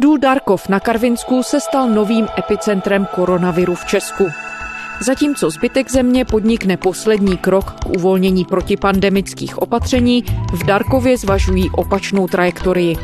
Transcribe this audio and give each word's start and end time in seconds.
Důl 0.00 0.18
Darkov 0.18 0.68
na 0.68 0.80
Karvinsku 0.80 1.42
se 1.42 1.60
stal 1.60 1.88
novým 1.88 2.26
epicentrem 2.38 3.06
koronaviru 3.14 3.74
v 3.74 3.84
Česku. 3.84 4.26
Zatímco 5.00 5.50
zbytek 5.50 5.90
země 5.90 6.24
podnikne 6.24 6.76
poslední 6.76 7.36
krok 7.36 7.70
k 7.70 7.86
uvolnění 7.86 8.44
protipandemických 8.44 9.58
opatření, 9.58 10.24
v 10.52 10.64
Darkově 10.64 11.18
zvažují 11.18 11.70
opačnou 11.70 12.26
trajektorii. 12.26 12.96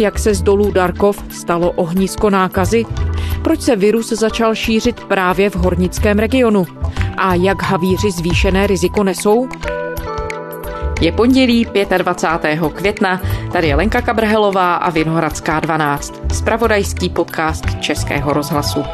Jak 0.00 0.18
se 0.18 0.34
z 0.34 0.42
dolů 0.42 0.70
Darkov 0.72 1.24
stalo 1.30 1.70
ohnisko 1.70 2.30
nákazy? 2.30 2.84
Proč 3.42 3.60
se 3.60 3.76
virus 3.76 4.08
začal 4.08 4.54
šířit 4.54 5.04
právě 5.04 5.50
v 5.50 5.56
hornickém 5.56 6.18
regionu? 6.18 6.66
A 7.16 7.34
jak 7.34 7.62
havíři 7.62 8.10
zvýšené 8.10 8.66
riziko 8.66 9.04
nesou? 9.04 9.48
Je 11.00 11.12
pondělí 11.12 11.66
25. 11.98 12.60
května, 12.74 13.22
tady 13.52 13.68
je 13.68 13.74
Lenka 13.74 14.02
Kabrhelová 14.02 14.74
a 14.74 14.90
Vinohradská 14.90 15.60
12, 15.60 16.22
spravodajský 16.34 17.08
podcast 17.08 17.64
Českého 17.80 18.32
rozhlasu. 18.32 18.84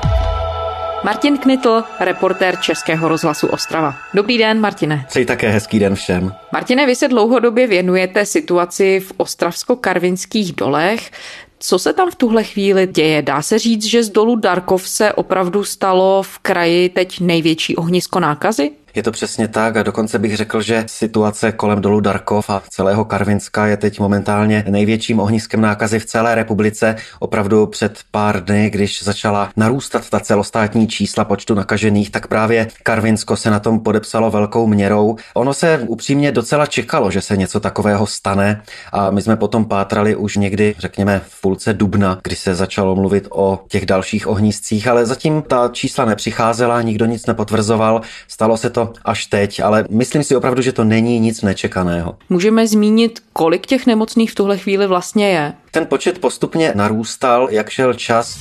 Martin 1.04 1.38
Knitl, 1.38 1.82
reportér 2.00 2.56
Českého 2.56 3.08
rozhlasu 3.08 3.46
Ostrava. 3.46 3.94
Dobrý 4.14 4.38
den, 4.38 4.60
Martine. 4.60 5.04
Přeji 5.08 5.26
také 5.26 5.48
hezký 5.48 5.78
den 5.78 5.94
všem. 5.94 6.34
Martine, 6.52 6.86
vy 6.86 6.96
se 6.96 7.08
dlouhodobě 7.08 7.66
věnujete 7.66 8.26
situaci 8.26 9.00
v 9.00 9.12
ostravsko-karvinských 9.16 10.54
dolech. 10.54 11.10
Co 11.58 11.78
se 11.78 11.92
tam 11.92 12.10
v 12.10 12.14
tuhle 12.14 12.44
chvíli 12.44 12.86
děje? 12.86 13.22
Dá 13.22 13.42
se 13.42 13.58
říct, 13.58 13.84
že 13.84 14.02
z 14.02 14.10
dolu 14.10 14.36
Darkov 14.36 14.88
se 14.88 15.12
opravdu 15.12 15.64
stalo 15.64 16.22
v 16.22 16.38
kraji 16.38 16.88
teď 16.88 17.20
největší 17.20 17.76
ohnisko 17.76 18.20
nákazy? 18.20 18.70
Je 18.94 19.02
to 19.02 19.10
přesně 19.10 19.48
tak 19.48 19.76
a 19.76 19.82
dokonce 19.82 20.18
bych 20.18 20.36
řekl, 20.36 20.62
že 20.62 20.84
situace 20.86 21.52
kolem 21.52 21.80
dolu 21.80 22.00
Darkov 22.00 22.50
a 22.50 22.62
celého 22.68 23.04
Karvinska 23.04 23.66
je 23.66 23.76
teď 23.76 24.00
momentálně 24.00 24.64
největším 24.68 25.20
ohniskem 25.20 25.60
nákazy 25.60 25.98
v 25.98 26.04
celé 26.04 26.34
republice. 26.34 26.96
Opravdu 27.18 27.66
před 27.66 27.98
pár 28.10 28.44
dny, 28.44 28.70
když 28.70 29.02
začala 29.02 29.50
narůstat 29.56 30.10
ta 30.10 30.20
celostátní 30.20 30.88
čísla 30.88 31.24
počtu 31.24 31.54
nakažených, 31.54 32.10
tak 32.10 32.26
právě 32.26 32.68
Karvinsko 32.82 33.36
se 33.36 33.50
na 33.50 33.60
tom 33.60 33.80
podepsalo 33.80 34.30
velkou 34.30 34.66
měrou. 34.66 35.16
Ono 35.34 35.54
se 35.54 35.78
upřímně 35.86 36.32
docela 36.32 36.66
čekalo, 36.66 37.10
že 37.10 37.20
se 37.20 37.36
něco 37.36 37.60
takového 37.60 38.06
stane 38.06 38.62
a 38.92 39.10
my 39.10 39.22
jsme 39.22 39.36
potom 39.36 39.64
pátrali 39.64 40.16
už 40.16 40.36
někdy, 40.36 40.74
řekněme, 40.78 41.20
v 41.28 41.40
půlce 41.40 41.72
dubna, 41.72 42.18
kdy 42.22 42.36
se 42.36 42.54
začalo 42.54 42.94
mluvit 42.94 43.28
o 43.30 43.60
těch 43.68 43.86
dalších 43.86 44.26
ohniscích, 44.26 44.88
ale 44.88 45.06
zatím 45.06 45.42
ta 45.42 45.68
čísla 45.72 46.04
nepřicházela, 46.04 46.82
nikdo 46.82 47.06
nic 47.06 47.26
nepotvrzoval. 47.26 48.00
Stalo 48.28 48.56
se 48.56 48.70
to 48.70 48.79
to 48.86 48.92
až 49.04 49.26
teď, 49.26 49.60
ale 49.60 49.84
myslím 49.90 50.22
si 50.24 50.36
opravdu, 50.36 50.62
že 50.62 50.72
to 50.72 50.84
není 50.84 51.20
nic 51.20 51.42
nečekaného. 51.42 52.16
Můžeme 52.28 52.66
zmínit, 52.66 53.20
kolik 53.32 53.66
těch 53.66 53.86
nemocných 53.86 54.30
v 54.30 54.34
tuhle 54.34 54.58
chvíli 54.58 54.86
vlastně 54.86 55.30
je? 55.30 55.52
Ten 55.70 55.86
počet 55.86 56.18
postupně 56.18 56.72
narůstal, 56.74 57.48
jak 57.50 57.70
šel 57.70 57.94
čas. 57.94 58.38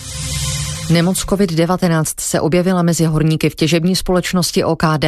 Nemoc 0.90 1.20
COVID-19 1.20 2.04
se 2.20 2.42
objevila 2.42 2.82
mezi 2.82 3.06
horníky 3.06 3.50
v 3.50 3.56
těžební 3.56 3.96
společnosti 3.96 4.64
OKD. 4.64 5.06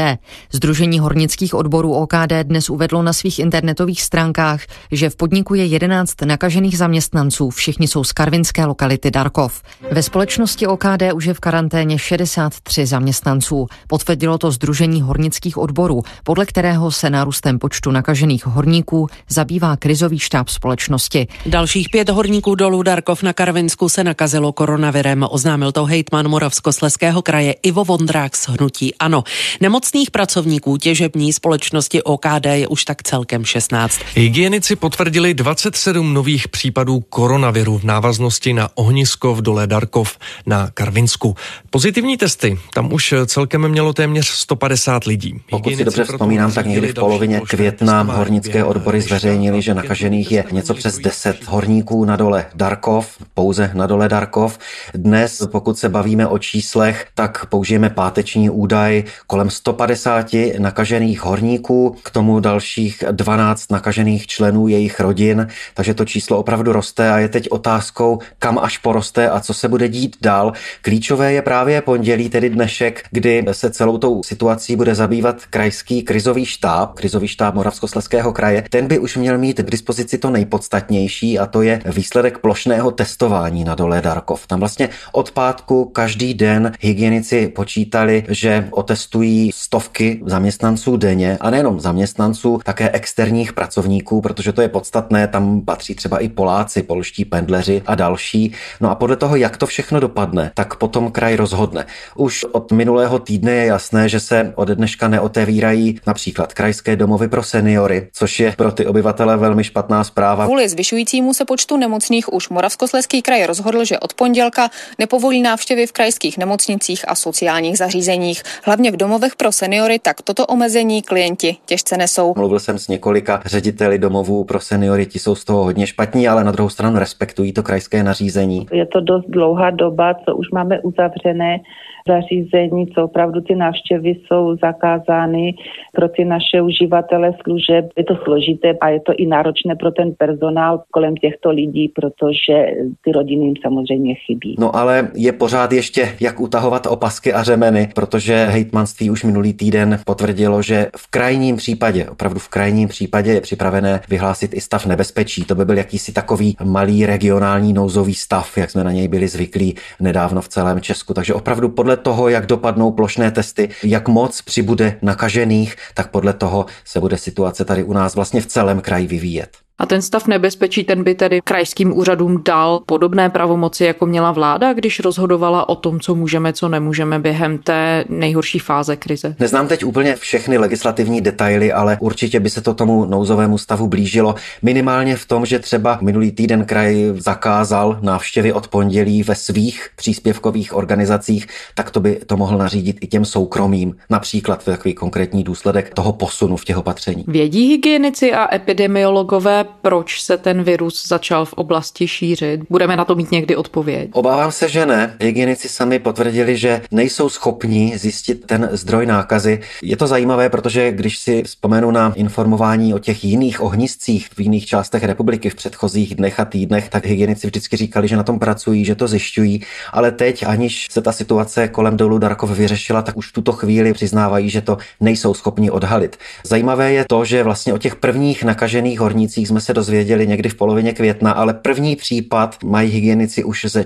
Združení 0.52 1.00
hornických 1.00 1.54
odborů 1.54 1.94
OKD 1.94 2.34
dnes 2.44 2.70
uvedlo 2.70 3.04
na 3.04 3.14
svých 3.14 3.40
internetových 3.40 4.02
stránkách, 4.02 4.62
že 4.92 5.10
v 5.10 5.16
podniku 5.16 5.54
je 5.54 5.66
11 5.66 6.22
nakažených 6.22 6.78
zaměstnanců, 6.78 7.50
všichni 7.50 7.88
jsou 7.88 8.04
z 8.04 8.12
karvinské 8.12 8.66
lokality 8.66 9.12
Darkov. 9.12 9.62
Ve 9.92 10.04
společnosti 10.04 10.68
OKD 10.68 11.04
už 11.14 11.26
je 11.26 11.34
v 11.34 11.40
karanténě 11.40 12.00
63 12.00 12.86
zaměstnanců. 12.86 13.68
Potvrdilo 13.88 14.38
to 14.38 14.52
Združení 14.52 15.02
hornických 15.02 15.58
odborů, 15.58 16.04
podle 16.24 16.46
kterého 16.46 16.92
se 16.92 17.10
nárůstem 17.10 17.60
počtu 17.60 17.92
nakažených 17.92 18.46
horníků 18.46 19.08
zabývá 19.30 19.78
krizový 19.78 20.20
štáb 20.20 20.50
společnosti. 20.50 21.28
Dalších 21.46 21.88
pět 21.92 22.10
horníků 22.10 22.56
dolů 22.56 22.84
Darkov 22.84 23.24
na 23.24 23.34
Karvinsku 23.34 23.90
se 23.90 24.04
nakazilo 24.04 24.52
koronavirem, 24.52 25.26
oznámil 25.30 25.71
to 25.72 25.86
hejtman 25.86 26.28
Moravskosleského 26.28 27.22
kraje 27.22 27.56
Ivo 27.64 27.86
Vondrák 27.86 28.36
z 28.36 28.48
Hnutí 28.48 28.96
Ano. 28.96 29.24
Nemocných 29.62 30.12
pracovníků 30.12 30.78
těžební 30.78 31.34
společnosti 31.34 32.04
OKD 32.04 32.46
je 32.46 32.68
už 32.68 32.86
tak 32.86 33.04
celkem 33.04 33.46
16. 33.46 34.00
Hygienici 34.16 34.76
potvrdili 34.76 35.34
27 35.34 36.14
nových 36.14 36.48
případů 36.48 37.00
koronaviru 37.00 37.78
v 37.78 37.84
návaznosti 37.84 38.54
na 38.54 38.70
ohnisko 38.76 39.36
v 39.36 39.42
dole 39.42 39.68
Darkov 39.68 40.18
na 40.46 40.70
Karvinsku. 40.74 41.36
Pozitivní 41.70 42.18
testy 42.18 42.60
tam 42.74 42.94
už 42.94 43.14
celkem 43.26 43.68
mělo 43.68 43.94
téměř 43.94 44.28
150 44.28 45.04
lidí. 45.04 45.42
Pokud 45.50 45.76
si 45.76 45.86
dobře 45.86 46.04
vzpomínám, 46.04 46.52
tak 46.52 46.66
někdy 46.66 46.88
v 46.88 46.94
polovině 46.94 47.42
května 47.50 48.02
hornické 48.02 48.64
odbory 48.64 49.02
zveřejnili, 49.02 49.62
že 49.62 49.74
nakažených 49.74 50.32
je 50.32 50.44
něco 50.52 50.74
přes 50.74 50.98
10 50.98 51.48
horníků 51.48 52.06
na 52.06 52.16
dole 52.16 52.46
Darkov, 52.56 53.08
pouze 53.34 53.72
na 53.74 53.88
dole 53.88 54.10
Darkov. 54.10 54.60
Dnes, 54.94 55.42
pokud 55.52 55.61
se 55.78 55.90
bavíme 55.90 56.28
o 56.28 56.38
číslech, 56.38 57.08
tak 57.16 57.46
použijeme 57.46 57.90
páteční 57.90 58.50
údaj 58.50 59.04
kolem 59.28 59.50
150 59.50 60.28
nakažených 60.60 61.22
horníků, 61.22 61.96
k 62.04 62.10
tomu 62.10 62.40
dalších 62.40 63.04
12 63.12 63.72
nakažených 63.72 64.28
členů 64.28 64.68
jejich 64.68 65.00
rodin, 65.00 65.48
takže 65.74 65.94
to 65.94 66.06
číslo 66.06 66.38
opravdu 66.38 66.72
roste 66.72 67.12
a 67.12 67.18
je 67.18 67.30
teď 67.30 67.52
otázkou, 67.52 68.20
kam 68.40 68.60
až 68.60 68.78
poroste 68.78 69.30
a 69.30 69.40
co 69.40 69.54
se 69.54 69.68
bude 69.68 69.88
dít 69.88 70.18
dál. 70.22 70.54
Klíčové 70.82 71.34
je 71.34 71.42
právě 71.42 71.82
pondělí, 71.82 72.30
tedy 72.30 72.50
dnešek, 72.50 73.04
kdy 73.12 73.46
se 73.52 73.72
celou 73.72 73.98
tou 73.98 74.24
situací 74.24 74.76
bude 74.76 74.96
zabývat 74.96 75.36
krajský 75.50 76.04
krizový 76.04 76.46
štáb, 76.46 76.94
krizový 76.94 77.28
štáb 77.28 77.56
Moravskosleského 77.56 78.34
kraje. 78.34 78.64
Ten 78.70 78.88
by 78.88 79.00
už 79.00 79.18
měl 79.18 79.38
mít 79.38 79.60
k 79.60 79.72
dispozici 79.72 80.18
to 80.18 80.30
nejpodstatnější 80.30 81.40
a 81.40 81.46
to 81.46 81.62
je 81.62 81.82
výsledek 81.86 82.38
plošného 82.38 82.92
testování 82.92 83.64
na 83.64 83.76
dole 83.76 84.02
Darkov. 84.02 84.48
Tam 84.48 84.60
vlastně 84.60 84.90
od 85.12 85.32
pátku 85.52 85.86
každý 85.86 86.34
den 86.34 86.72
hygienici 86.80 87.48
počítali, 87.48 88.24
že 88.30 88.68
otestují 88.72 89.52
stovky 89.54 90.22
zaměstnanců 90.26 90.98
denně 90.98 91.38
a 91.42 91.50
nejenom 91.50 91.80
zaměstnanců, 91.80 92.60
také 92.64 92.90
externích 92.92 93.54
pracovníků, 93.54 94.22
protože 94.22 94.52
to 94.52 94.62
je 94.62 94.70
podstatné, 94.70 95.28
tam 95.28 95.62
patří 95.62 95.96
třeba 95.96 96.20
i 96.20 96.30
Poláci, 96.30 96.84
polští 96.84 97.26
pendleři 97.26 97.82
a 97.86 97.96
další. 97.96 98.54
No 98.82 98.92
a 98.92 98.96
podle 98.96 99.16
toho, 99.16 99.36
jak 99.36 99.58
to 99.58 99.66
všechno 99.66 100.00
dopadne, 100.00 100.52
tak 100.56 100.76
potom 100.76 101.12
kraj 101.12 101.36
rozhodne. 101.36 101.86
Už 102.16 102.44
od 102.52 102.72
minulého 102.72 103.20
týdne 103.20 103.52
je 103.52 103.66
jasné, 103.66 104.10
že 104.10 104.20
se 104.20 104.54
ode 104.56 104.76
dneška 104.76 105.08
neotevírají 105.08 106.00
například 106.08 106.54
krajské 106.54 106.96
domovy 106.96 107.28
pro 107.28 107.44
seniory, 107.44 108.08
což 108.14 108.40
je 108.40 108.54
pro 108.58 108.72
ty 108.72 108.86
obyvatele 108.86 109.38
velmi 109.38 109.64
špatná 109.64 110.04
zpráva. 110.04 110.46
Kvůli 110.46 110.70
zvyšujícímu 110.70 111.34
se 111.34 111.46
počtu 111.46 111.78
nemocných 111.78 112.34
už 112.34 112.50
Moravskosleský 112.50 113.22
kraj 113.22 113.46
rozhodl, 113.46 113.86
že 113.86 114.00
od 114.00 114.14
pondělka 114.14 114.70
nepovolí 115.00 115.31
povolí 115.32 115.44
návštěvy 115.44 115.88
v 115.88 115.92
krajských 115.92 116.38
nemocnicích 116.38 117.10
a 117.10 117.16
sociálních 117.16 117.78
zařízeních. 117.78 118.44
Hlavně 118.66 118.92
v 118.92 118.98
domovech 118.98 119.36
pro 119.36 119.52
seniory 119.52 120.00
tak 120.00 120.22
toto 120.22 120.46
omezení 120.46 121.02
klienti 121.02 121.56
těžce 121.66 121.98
nesou. 121.98 122.34
Mluvil 122.38 122.60
jsem 122.60 122.78
s 122.78 122.88
několika 122.88 123.42
řediteli 123.46 124.00
domovů 124.00 124.44
pro 124.44 124.60
seniory, 124.60 125.06
ti 125.06 125.20
jsou 125.20 125.36
z 125.36 125.46
toho 125.46 125.64
hodně 125.64 125.88
špatní, 125.88 126.28
ale 126.28 126.44
na 126.44 126.52
druhou 126.52 126.70
stranu 126.70 127.00
respektují 127.00 127.54
to 127.54 127.64
krajské 127.64 128.04
nařízení. 128.04 128.66
Je 128.72 128.86
to 128.86 129.00
dost 129.02 129.26
dlouhá 129.28 129.70
doba, 129.70 130.14
co 130.14 130.36
už 130.36 130.52
máme 130.52 130.82
uzavřené 130.82 131.60
zařízení, 132.08 132.88
co 132.88 133.04
opravdu 133.04 133.42
ty 133.42 133.56
návštěvy 133.56 134.10
jsou 134.10 134.58
zakázány 134.62 135.54
pro 135.94 136.10
ty 136.10 136.26
naše 136.26 136.62
uživatele 136.62 137.34
služeb. 137.44 137.86
Je 137.98 138.04
to 138.04 138.16
složité 138.24 138.74
a 138.82 138.90
je 138.90 139.00
to 139.00 139.14
i 139.18 139.26
náročné 139.26 139.76
pro 139.76 139.92
ten 139.92 140.14
personál 140.18 140.84
kolem 140.92 141.16
těchto 141.16 141.50
lidí, 141.50 141.88
protože 141.88 142.68
ty 143.04 143.12
rodiny 143.12 143.46
jim 143.46 143.56
samozřejmě 143.62 144.16
chybí. 144.16 144.56
No 144.60 144.76
ale 144.76 145.12
je 145.24 145.32
pořád 145.32 145.72
ještě 145.72 146.16
jak 146.20 146.40
utahovat 146.40 146.88
opasky 146.88 147.34
a 147.34 147.44
řemeny, 147.44 147.90
protože 147.96 148.46
hejtmanství 148.46 149.10
už 149.10 149.24
minulý 149.24 149.54
týden 149.54 150.00
potvrdilo, 150.06 150.62
že 150.62 150.88
v 150.98 151.08
krajním 151.08 151.58
případě, 151.58 152.10
opravdu 152.10 152.40
v 152.40 152.48
krajním 152.48 152.88
případě 152.88 153.34
je 153.34 153.42
připravené 153.42 154.02
vyhlásit 154.10 154.54
i 154.54 154.62
stav 154.62 154.86
nebezpečí. 154.86 155.46
To 155.46 155.56
by 155.56 155.66
byl 155.66 155.78
jakýsi 155.78 156.12
takový 156.12 156.58
malý 156.64 157.06
regionální 157.06 157.74
nouzový 157.74 158.16
stav, 158.16 158.58
jak 158.58 158.72
jsme 158.72 158.84
na 158.84 158.92
něj 158.92 159.08
byli 159.08 159.28
zvyklí 159.28 159.76
nedávno 160.00 160.42
v 160.42 160.50
celém 160.50 160.82
Česku. 160.82 161.14
Takže 161.14 161.34
opravdu 161.34 161.70
podle 161.70 161.98
toho, 161.98 162.30
jak 162.30 162.46
dopadnou 162.46 162.92
plošné 162.92 163.32
testy, 163.32 163.70
jak 163.84 164.08
moc 164.08 164.42
přibude 164.42 164.98
nakažených, 165.02 165.76
tak 165.94 166.12
podle 166.12 166.34
toho 166.34 166.66
se 166.86 167.00
bude 167.00 167.18
situace 167.18 167.66
tady 167.66 167.84
u 167.84 167.94
nás 167.94 168.16
vlastně 168.16 168.42
v 168.42 168.46
celém 168.46 168.82
kraji 168.82 169.08
vyvíjet. 169.08 169.58
A 169.82 169.86
ten 169.86 170.02
stav 170.02 170.28
nebezpečí, 170.28 170.84
ten 170.84 171.04
by 171.04 171.16
tedy 171.16 171.42
krajským 171.44 171.98
úřadům 171.98 172.42
dal 172.46 172.82
podobné 172.86 173.30
pravomoci, 173.30 173.86
jako 173.86 174.06
měla 174.06 174.32
vláda, 174.32 174.74
když 174.74 175.00
rozhodovala 175.00 175.70
o 175.70 175.76
tom, 175.76 176.00
co 176.00 176.16
můžeme, 176.16 176.54
co 176.54 176.70
nemůžeme 176.70 177.20
během 177.20 177.58
té 177.58 178.06
nejhorší 178.10 178.60
fáze 178.60 178.96
krize. 178.96 179.36
Neznám 179.40 179.68
teď 179.68 179.84
úplně 179.84 180.16
všechny 180.16 180.58
legislativní 180.58 181.22
detaily, 181.22 181.74
ale 181.74 181.98
určitě 182.00 182.40
by 182.40 182.50
se 182.50 182.62
to 182.62 182.74
tomu 182.74 183.06
nouzovému 183.06 183.58
stavu 183.58 183.88
blížilo. 183.88 184.36
Minimálně 184.62 185.16
v 185.16 185.26
tom, 185.26 185.46
že 185.46 185.60
třeba 185.60 186.00
minulý 186.02 186.32
týden 186.32 186.66
kraj 186.66 187.14
zakázal 187.18 188.00
návštěvy 188.02 188.54
od 188.54 188.68
pondělí 188.68 189.24
ve 189.24 189.36
svých 189.36 189.90
příspěvkových 189.96 190.76
organizacích, 190.76 191.48
tak 191.76 191.92
to 191.92 192.00
by 192.00 192.20
to 192.26 192.38
mohl 192.38 192.58
nařídit 192.58 192.98
i 193.02 193.08
těm 193.08 193.26
soukromým, 193.26 193.96
například 194.10 194.66
takový 194.66 194.94
konkrétní 194.94 195.44
důsledek 195.44 195.94
toho 195.94 196.14
posunu 196.14 196.58
v 196.58 196.66
těch 196.66 196.78
opatření. 196.78 197.24
Vědí 197.28 197.70
hygienici 197.70 198.34
a 198.34 198.56
epidemiologové, 198.56 199.66
proč 199.82 200.22
se 200.22 200.38
ten 200.38 200.64
virus 200.64 201.08
začal 201.08 201.46
v 201.46 201.54
oblasti 201.54 202.08
šířit? 202.08 202.62
Budeme 202.70 202.98
na 202.98 203.06
to 203.06 203.16
mít 203.16 203.32
někdy 203.32 203.56
odpověď? 203.56 204.10
Obávám 204.14 204.52
se, 204.52 204.70
že 204.70 204.86
ne. 204.86 205.16
Hygienici 205.20 205.70
sami 205.70 206.00
potvrdili, 206.00 206.58
že 206.58 206.82
nejsou 206.92 207.30
schopni 207.30 207.98
zjistit 207.98 208.46
ten 208.46 208.70
zdroj 208.72 209.06
nákazy. 209.06 209.60
Je 209.82 209.98
to 209.98 210.08
zajímavé, 210.08 210.50
protože 210.50 210.92
když 210.92 211.18
si 211.18 211.44
vzpomenu 211.44 211.92
na 211.92 212.14
informování 212.16 212.94
o 212.94 213.00
těch 213.00 213.24
jiných 213.24 213.62
ohniscích 213.62 214.30
v 214.36 214.40
jiných 214.40 214.66
částech 214.66 215.04
republiky 215.04 215.50
v 215.50 215.56
předchozích 215.56 216.16
dnech 216.16 216.40
a 216.40 216.46
týdnech, 216.46 216.90
tak 216.90 217.06
hygienici 217.06 217.48
vždycky 217.48 217.78
říkali, 217.78 218.08
že 218.08 218.18
na 218.18 218.24
tom 218.24 218.40
pracují, 218.40 218.86
že 218.86 218.96
to 218.96 219.08
zjišťují, 219.08 219.62
ale 219.94 220.12
teď, 220.12 220.46
aniž 220.48 220.88
se 220.92 221.02
ta 221.02 221.12
situace 221.12 221.68
kolem 221.68 221.98
dolu 221.98 222.18
Darkov 222.18 222.50
vyřešila, 222.50 223.02
tak 223.02 223.18
už 223.18 223.28
v 223.28 223.34
tuto 223.34 223.52
chvíli 223.52 223.94
přiznávají, 223.94 224.50
že 224.50 224.62
to 224.62 224.78
nejsou 225.00 225.34
schopni 225.34 225.72
odhalit. 225.72 226.18
Zajímavé 226.44 226.94
je 226.94 227.06
to, 227.10 227.26
že 227.26 227.44
vlastně 227.44 227.74
o 227.74 227.78
těch 227.78 227.96
prvních 227.96 228.44
nakažených 228.44 229.00
hornících 229.00 229.48
jsme 229.48 229.61
se 229.62 229.74
dozvěděli 229.74 230.28
někdy 230.28 230.50
v 230.50 230.56
polovině 230.56 230.94
května, 230.94 231.32
ale 231.32 231.54
první 231.54 231.96
případ 231.96 232.58
mají 232.64 232.92
hygienici 232.92 233.44
už 233.44 233.66
ze 233.70 233.86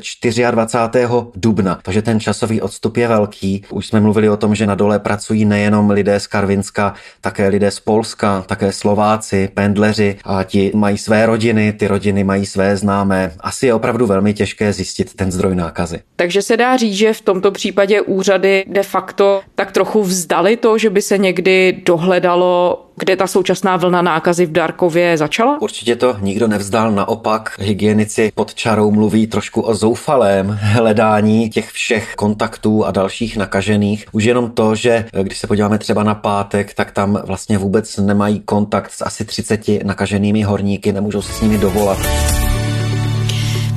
24. 0.52 1.08
dubna, 1.36 1.80
takže 1.84 2.02
ten 2.02 2.20
časový 2.20 2.62
odstup 2.62 2.98
je 2.98 3.08
velký. 3.08 3.64
Už 3.70 3.88
jsme 3.88 4.00
mluvili 4.00 4.30
o 4.30 4.38
tom, 4.38 4.56
že 4.56 4.68
na 4.68 4.76
dole 4.76 5.00
pracují 5.00 5.46
nejenom 5.46 5.90
lidé 5.90 6.20
z 6.20 6.28
Karvinska, 6.28 6.94
také 7.22 7.48
lidé 7.48 7.72
z 7.72 7.80
Polska, 7.80 8.44
také 8.48 8.72
Slováci, 8.72 9.50
pendleři 9.54 10.18
a 10.24 10.44
ti 10.44 10.72
mají 10.76 10.98
své 10.98 11.26
rodiny, 11.26 11.74
ty 11.74 11.88
rodiny 11.88 12.24
mají 12.24 12.46
své 12.46 12.78
známé. 12.78 13.32
Asi 13.40 13.68
je 13.68 13.74
opravdu 13.74 14.06
velmi 14.06 14.34
těžké 14.34 14.74
zjistit 14.74 15.14
ten 15.14 15.32
zdroj 15.32 15.56
nákazy. 15.56 16.00
Takže 16.16 16.42
se 16.42 16.58
dá 16.58 16.78
říct, 16.78 16.96
že 16.96 17.14
v 17.14 17.22
tomto 17.22 17.52
případě 17.52 18.02
úřady 18.02 18.66
de 18.68 18.84
facto 18.84 19.42
tak 19.56 19.72
trochu 19.72 20.04
vzdali 20.04 20.58
to, 20.58 20.78
že 20.78 20.90
by 20.90 21.02
se 21.02 21.18
někdy 21.18 21.82
dohledalo 21.86 22.85
kde 22.96 23.16
ta 23.16 23.28
současná 23.28 23.78
vlna 23.78 24.02
nákazy 24.02 24.46
v 24.46 24.52
Darkově 24.52 25.18
začala? 25.18 25.62
Určitě 25.62 25.96
to 25.96 26.18
nikdo 26.22 26.48
nevzdal, 26.48 26.92
naopak 26.92 27.56
hygienici 27.60 28.32
pod 28.36 28.56
čarou 28.56 28.92
mluví 28.92 29.28
trošku 29.28 29.62
o 29.62 29.76
zoufalém 29.76 30.60
hledání 30.62 31.50
těch 31.50 31.72
všech 31.72 32.14
kontaktů 32.16 32.86
a 32.86 32.92
dalších 32.92 33.38
nakažených. 33.38 34.06
Už 34.12 34.24
jenom 34.24 34.52
to, 34.52 34.76
že 34.76 35.06
když 35.22 35.38
se 35.38 35.48
podíváme 35.48 35.78
třeba 35.78 36.04
na 36.04 36.16
pátek, 36.16 36.74
tak 36.74 36.92
tam 36.92 37.20
vlastně 37.26 37.58
vůbec 37.58 37.98
nemají 37.98 38.40
kontakt 38.40 38.92
s 38.92 39.06
asi 39.06 39.26
30 39.26 39.84
nakaženými 39.84 40.42
horníky, 40.42 40.94
nemůžou 40.94 41.22
se 41.22 41.34
s 41.34 41.42
nimi 41.42 41.58
dovolat. 41.58 41.98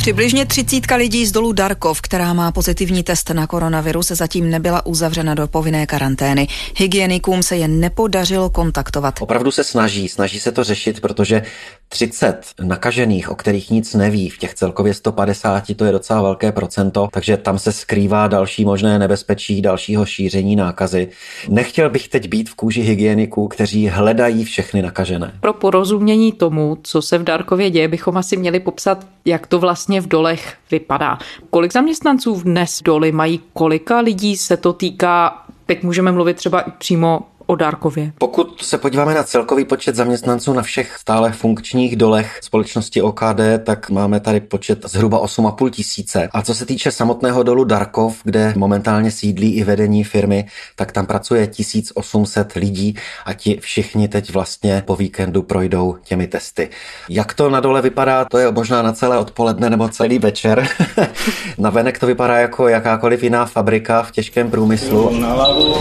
Přibližně 0.08 0.46
třicítka 0.46 0.96
lidí 0.96 1.26
z 1.26 1.32
dolu 1.32 1.52
Darkov, 1.52 2.00
která 2.00 2.32
má 2.32 2.52
pozitivní 2.52 3.02
test 3.02 3.30
na 3.30 3.46
koronavirus, 3.46 4.08
zatím 4.08 4.50
nebyla 4.50 4.86
uzavřena 4.86 5.34
do 5.34 5.48
povinné 5.48 5.86
karantény. 5.86 6.48
Hygienikům 6.76 7.42
se 7.42 7.56
je 7.56 7.68
nepodařilo 7.68 8.50
kontaktovat. 8.50 9.14
Opravdu 9.20 9.50
se 9.50 9.64
snaží, 9.64 10.08
snaží 10.08 10.40
se 10.40 10.52
to 10.52 10.64
řešit, 10.64 11.00
protože 11.00 11.42
30 11.88 12.46
nakažených, 12.62 13.30
o 13.30 13.34
kterých 13.34 13.70
nic 13.70 13.94
neví, 13.94 14.28
v 14.28 14.38
těch 14.38 14.54
celkově 14.54 14.94
150, 14.94 15.64
to 15.76 15.84
je 15.84 15.92
docela 15.92 16.22
velké 16.22 16.52
procento, 16.52 17.08
takže 17.12 17.36
tam 17.36 17.58
se 17.58 17.72
skrývá 17.72 18.28
další 18.28 18.64
možné 18.64 18.98
nebezpečí 18.98 19.62
dalšího 19.62 20.06
šíření 20.06 20.56
nákazy. 20.56 21.08
Nechtěl 21.48 21.90
bych 21.90 22.08
teď 22.08 22.28
být 22.28 22.50
v 22.50 22.54
kůži 22.54 22.80
hygieniků, 22.80 23.48
kteří 23.48 23.88
hledají 23.88 24.44
všechny 24.44 24.82
nakažené. 24.82 25.32
Pro 25.40 25.52
porozumění 25.52 26.32
tomu, 26.32 26.78
co 26.82 27.02
se 27.02 27.18
v 27.18 27.24
Darkově 27.24 27.70
děje, 27.70 27.88
bychom 27.88 28.16
asi 28.16 28.36
měli 28.36 28.60
popsat, 28.60 29.06
jak 29.24 29.46
to 29.46 29.58
vlastně 29.58 30.00
v 30.00 30.08
dolech 30.08 30.54
vypadá. 30.70 31.18
Kolik 31.50 31.72
zaměstnanců 31.72 32.40
dnes 32.40 32.82
doly 32.84 33.12
mají, 33.12 33.40
kolika 33.52 34.00
lidí 34.00 34.36
se 34.36 34.56
to 34.56 34.72
týká 34.72 35.44
Teď 35.68 35.82
můžeme 35.82 36.12
mluvit 36.12 36.36
třeba 36.36 36.64
přímo 36.78 37.20
o 37.50 37.56
Dárkově? 37.56 38.12
Pokud 38.18 38.62
se 38.62 38.78
podíváme 38.78 39.14
na 39.14 39.22
celkový 39.22 39.64
počet 39.64 39.96
zaměstnanců 39.96 40.52
na 40.52 40.62
všech 40.62 40.96
stále 40.98 41.32
funkčních 41.32 41.96
dolech 41.96 42.38
společnosti 42.42 43.02
OKD, 43.02 43.40
tak 43.64 43.90
máme 43.90 44.20
tady 44.20 44.40
počet 44.40 44.84
zhruba 44.88 45.24
8,5 45.24 45.70
tisíce. 45.70 46.28
A 46.32 46.42
co 46.42 46.54
se 46.54 46.66
týče 46.66 46.90
samotného 46.90 47.42
dolu 47.42 47.64
Darkov, 47.64 48.20
kde 48.24 48.52
momentálně 48.56 49.10
sídlí 49.10 49.54
i 49.54 49.64
vedení 49.64 50.04
firmy, 50.04 50.46
tak 50.76 50.92
tam 50.92 51.06
pracuje 51.06 51.46
1800 51.46 52.52
lidí 52.52 52.94
a 53.24 53.32
ti 53.32 53.58
všichni 53.60 54.08
teď 54.08 54.32
vlastně 54.32 54.82
po 54.86 54.96
víkendu 54.96 55.42
projdou 55.42 55.96
těmi 56.04 56.26
testy. 56.26 56.70
Jak 57.08 57.34
to 57.34 57.50
na 57.50 57.60
dole 57.60 57.82
vypadá, 57.82 58.24
to 58.24 58.38
je 58.38 58.52
možná 58.52 58.82
na 58.82 58.92
celé 58.92 59.18
odpoledne 59.18 59.70
nebo 59.70 59.88
celý 59.88 60.18
večer. 60.18 60.68
na 61.58 61.70
venek 61.70 61.98
to 61.98 62.06
vypadá 62.06 62.36
jako 62.36 62.68
jakákoliv 62.68 63.22
jiná 63.22 63.46
fabrika 63.46 64.02
v 64.02 64.10
těžkém 64.10 64.50
průmyslu. 64.50 65.20
Na 65.20 65.28
hlavu. 65.28 65.74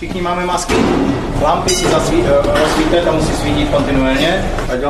Všichni 0.00 0.22
máme 0.22 0.46
masky, 0.46 0.74
lampy 1.42 1.70
si 1.70 1.86
rozsvítit 1.90 3.06
a 3.08 3.12
musí 3.12 3.32
svítit 3.32 3.68
kontinuálně. 3.68 4.44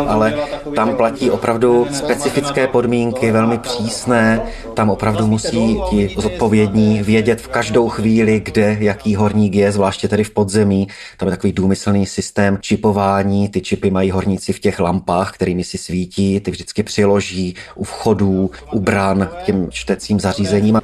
Ale 0.08 0.34
tam 0.74 0.96
platí 0.96 1.30
opravdu 1.30 1.86
specifické 1.92 2.66
podmínky, 2.66 3.32
velmi 3.32 3.58
přísné. 3.58 4.40
Tam 4.74 4.90
opravdu 4.90 5.26
musí 5.26 5.80
ti 5.90 6.14
zodpovědní 6.18 7.02
vědět 7.02 7.40
v 7.40 7.48
každou 7.48 7.88
chvíli, 7.88 8.40
kde 8.44 8.76
jaký 8.80 9.16
horník 9.16 9.54
je, 9.54 9.72
zvláště 9.72 10.08
tedy 10.08 10.24
v 10.24 10.30
podzemí. 10.30 10.88
Tam 11.16 11.28
je 11.28 11.36
takový 11.36 11.52
důmyslný 11.52 12.06
systém 12.06 12.58
čipování. 12.60 13.48
Ty 13.48 13.60
čipy 13.60 13.90
mají 13.90 14.10
horníci 14.10 14.52
v 14.52 14.60
těch 14.60 14.80
lampách, 14.80 15.32
kterými 15.32 15.64
si 15.64 15.78
svítí. 15.78 16.40
Ty 16.40 16.50
vždycky 16.50 16.82
přiloží 16.82 17.54
u 17.74 17.84
vchodů, 17.84 18.50
u 18.72 18.80
brán 18.80 19.28
k 19.40 19.42
těm 19.42 19.70
čtecím 19.70 20.20
zařízením. 20.20 20.80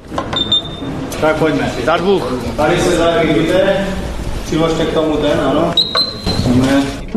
Tak 1.21 1.35
pojďme. 1.35 1.71
Za 1.85 1.97
dvůch. 1.97 2.33
Tady 2.55 2.81
se 2.81 2.97
zaregistrujte. 2.97 3.87
Přiložte 4.47 4.85
k 4.85 4.93
tomu 4.93 5.17
ten, 5.17 5.39
ano. 5.39 5.73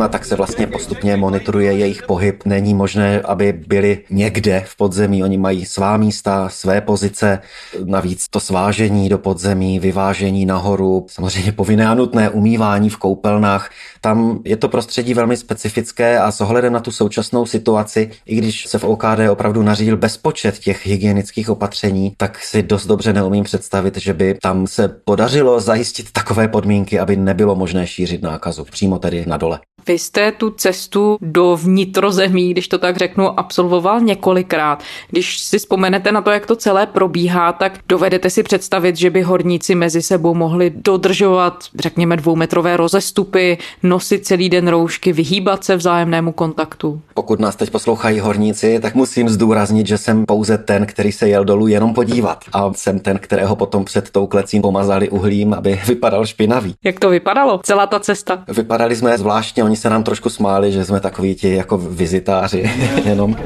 A 0.02 0.08
tak 0.08 0.24
se 0.24 0.36
vlastně 0.36 0.66
postupně 0.66 1.16
monitoruje 1.16 1.72
jejich 1.72 2.02
pohyb. 2.02 2.42
Není 2.44 2.74
možné, 2.74 3.20
aby 3.20 3.52
byli 3.52 3.98
někde 4.10 4.64
v 4.66 4.76
podzemí. 4.76 5.24
Oni 5.24 5.38
mají 5.38 5.64
svá 5.64 5.96
místa, 5.96 6.48
své 6.48 6.80
pozice, 6.80 7.38
navíc 7.84 8.26
to 8.30 8.40
svážení 8.40 9.08
do 9.08 9.18
podzemí, 9.18 9.78
vyvážení 9.78 10.46
nahoru, 10.46 11.06
samozřejmě 11.08 11.52
povinné 11.52 11.88
a 11.88 11.94
nutné 11.94 12.30
umývání 12.30 12.90
v 12.90 12.96
koupelnách. 12.96 13.70
Tam 14.00 14.40
je 14.44 14.56
to 14.56 14.68
prostředí 14.68 15.14
velmi 15.14 15.36
specifické 15.36 16.18
a 16.18 16.32
s 16.32 16.40
ohledem 16.40 16.72
na 16.72 16.80
tu 16.80 16.90
současnou 16.90 17.46
situaci, 17.46 18.10
i 18.26 18.36
když 18.36 18.66
se 18.66 18.78
v 18.78 18.84
OKD 18.84 19.20
opravdu 19.30 19.62
nařídil 19.62 19.96
bezpočet 19.96 20.58
těch 20.58 20.86
hygienických 20.86 21.50
opatření, 21.50 22.12
tak 22.16 22.38
si 22.38 22.62
dost 22.62 22.86
dobře 22.86 23.12
neumím 23.12 23.44
představit, 23.44 23.96
že 23.96 24.14
by 24.14 24.34
tam 24.42 24.66
se 24.66 24.88
podařilo 24.88 25.60
zajistit 25.60 26.12
takové 26.12 26.48
podmínky, 26.48 26.98
aby 26.98 27.16
nebylo 27.16 27.54
možné 27.56 27.86
šířit 27.86 28.22
nákazu 28.22 28.64
přímo 28.64 28.98
tedy 28.98 29.24
na 29.26 29.36
dole. 29.36 29.60
Vy 29.90 29.98
jste 29.98 30.32
tu 30.32 30.50
cestu 30.50 31.18
do 31.20 31.56
vnitrozemí, 31.56 32.50
když 32.50 32.68
to 32.68 32.78
tak 32.78 32.96
řeknu, 32.96 33.40
absolvoval 33.40 34.00
několikrát. 34.00 34.82
Když 35.08 35.38
si 35.38 35.58
vzpomenete 35.58 36.12
na 36.12 36.20
to, 36.20 36.30
jak 36.30 36.46
to 36.46 36.56
celé 36.56 36.86
probíhá, 36.86 37.52
tak 37.52 37.78
dovedete 37.88 38.30
si 38.30 38.42
představit, 38.42 38.96
že 38.96 39.10
by 39.10 39.22
horníci 39.22 39.74
mezi 39.74 40.02
sebou 40.02 40.34
mohli 40.34 40.72
dodržovat, 40.74 41.64
řekněme, 41.78 42.16
dvoumetrové 42.16 42.76
rozestupy, 42.76 43.58
nosit 43.82 44.26
celý 44.26 44.48
den 44.48 44.68
roušky, 44.68 45.12
vyhýbat 45.12 45.64
se 45.64 45.76
vzájemnému 45.76 46.32
kontaktu. 46.32 47.00
Pokud 47.14 47.40
nás 47.40 47.56
teď 47.56 47.70
poslouchají 47.70 48.20
horníci, 48.20 48.78
tak 48.82 48.94
musím 48.94 49.28
zdůraznit, 49.28 49.86
že 49.86 49.98
jsem 49.98 50.26
pouze 50.26 50.58
ten, 50.58 50.86
který 50.86 51.12
se 51.12 51.28
jel 51.28 51.44
dolů 51.44 51.66
jenom 51.66 51.94
podívat. 51.94 52.44
A 52.52 52.72
jsem 52.72 52.98
ten, 52.98 53.18
kterého 53.18 53.56
potom 53.56 53.84
před 53.84 54.10
tou 54.10 54.26
klecím 54.26 54.62
pomazali 54.62 55.08
uhlím, 55.08 55.54
aby 55.54 55.80
vypadal 55.86 56.26
špinavý. 56.26 56.74
Jak 56.84 57.00
to 57.00 57.10
vypadalo? 57.10 57.60
Celá 57.62 57.86
ta 57.86 58.00
cesta? 58.00 58.44
Vypadali 58.48 58.96
jsme 58.96 59.18
zvláštně, 59.18 59.64
oni 59.64 59.79
se 59.80 59.90
nám 59.90 60.02
trošku 60.02 60.30
smáli, 60.30 60.72
že 60.72 60.84
jsme 60.84 61.00
takový 61.00 61.34
ti 61.34 61.54
jako 61.54 61.78
vizitáři. 61.78 62.70
jenom. 63.04 63.36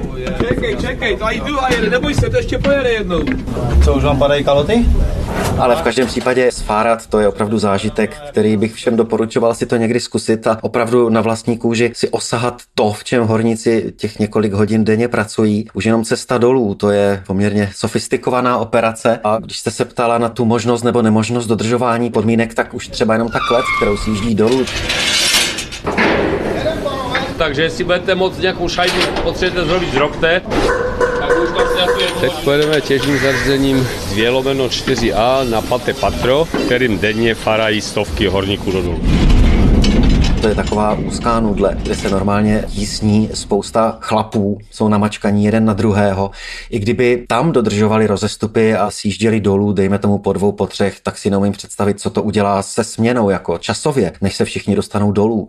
Čekej, 0.48 0.76
čekej, 0.76 1.16
to 1.16 1.24
i 1.30 1.40
druhá 1.40 1.68
jede, 1.68 1.90
neboj 1.90 2.14
se, 2.14 2.30
to 2.30 2.36
ještě 2.36 2.58
pojede 2.58 2.90
jednou. 2.90 3.20
Co, 3.84 3.94
už 3.94 4.04
vám 4.04 4.18
padají 4.18 4.44
kaloty? 4.44 4.86
Ale 5.58 5.76
v 5.76 5.82
každém 5.82 6.06
případě 6.06 6.52
sfárat 6.52 7.06
to 7.06 7.20
je 7.20 7.28
opravdu 7.28 7.58
zážitek, 7.58 8.16
který 8.28 8.56
bych 8.56 8.74
všem 8.74 8.96
doporučoval 8.96 9.54
si 9.54 9.66
to 9.66 9.76
někdy 9.76 10.00
zkusit 10.00 10.46
a 10.46 10.58
opravdu 10.62 11.08
na 11.08 11.20
vlastní 11.20 11.58
kůži 11.58 11.92
si 11.94 12.08
osahat 12.08 12.62
to, 12.74 12.92
v 12.92 13.04
čem 13.04 13.24
horníci 13.24 13.92
těch 13.96 14.18
několik 14.18 14.52
hodin 14.52 14.84
denně 14.84 15.08
pracují. 15.08 15.66
Už 15.74 15.84
jenom 15.84 16.04
cesta 16.04 16.38
dolů, 16.38 16.74
to 16.74 16.90
je 16.90 17.22
poměrně 17.26 17.70
sofistikovaná 17.74 18.58
operace 18.58 19.20
a 19.24 19.38
když 19.38 19.58
jste 19.58 19.70
se 19.70 19.84
ptala 19.84 20.18
na 20.18 20.28
tu 20.28 20.44
možnost 20.44 20.82
nebo 20.82 21.02
nemožnost 21.02 21.46
dodržování 21.46 22.10
podmínek, 22.10 22.54
tak 22.54 22.74
už 22.74 22.88
třeba 22.88 23.14
jenom 23.14 23.28
ta 23.28 23.38
klec, 23.48 23.64
kterou 23.76 23.96
si 23.96 24.10
jíždí 24.10 24.34
dolů 24.34 24.64
takže 27.38 27.62
jestli 27.62 27.84
budete 27.84 28.14
moc 28.14 28.38
nějakou 28.38 28.68
šajbu 28.68 28.96
potřebujete 29.22 29.68
zrobit, 29.68 29.92
zrobte. 29.92 30.42
Teď 32.20 32.32
pojedeme 32.44 32.80
těžním 32.80 33.18
zařízením 33.18 33.88
2 34.14 34.30
lomeno 34.30 34.68
4A 34.68 35.50
na 35.50 35.60
paté 35.60 35.94
patro, 35.94 36.48
kterým 36.64 36.98
denně 36.98 37.34
farají 37.34 37.80
stovky 37.80 38.26
horníků 38.26 38.72
do 38.72 38.82
dolů. 38.82 39.00
To 40.44 40.48
je 40.48 40.54
taková 40.54 40.94
úzká 40.94 41.40
nudle, 41.40 41.76
kde 41.82 41.96
se 41.96 42.10
normálně 42.10 42.64
tísní 42.68 43.30
spousta 43.34 43.98
chlapů, 44.00 44.58
jsou 44.70 44.88
namačkaní 44.88 45.44
jeden 45.44 45.64
na 45.64 45.72
druhého. 45.72 46.30
I 46.70 46.78
kdyby 46.78 47.24
tam 47.28 47.52
dodržovali 47.52 48.06
rozestupy 48.06 48.74
a 48.74 48.90
sjížděli 48.90 49.40
dolů, 49.40 49.72
dejme 49.72 49.98
tomu 49.98 50.18
po 50.18 50.32
dvou, 50.32 50.52
po 50.52 50.66
třech, 50.66 51.00
tak 51.00 51.18
si 51.18 51.30
neumím 51.30 51.52
představit, 51.52 52.00
co 52.00 52.10
to 52.10 52.22
udělá 52.22 52.62
se 52.62 52.84
směnou, 52.84 53.30
jako 53.30 53.58
časově, 53.58 54.12
než 54.20 54.36
se 54.36 54.44
všichni 54.44 54.76
dostanou 54.76 55.12
dolů. 55.12 55.48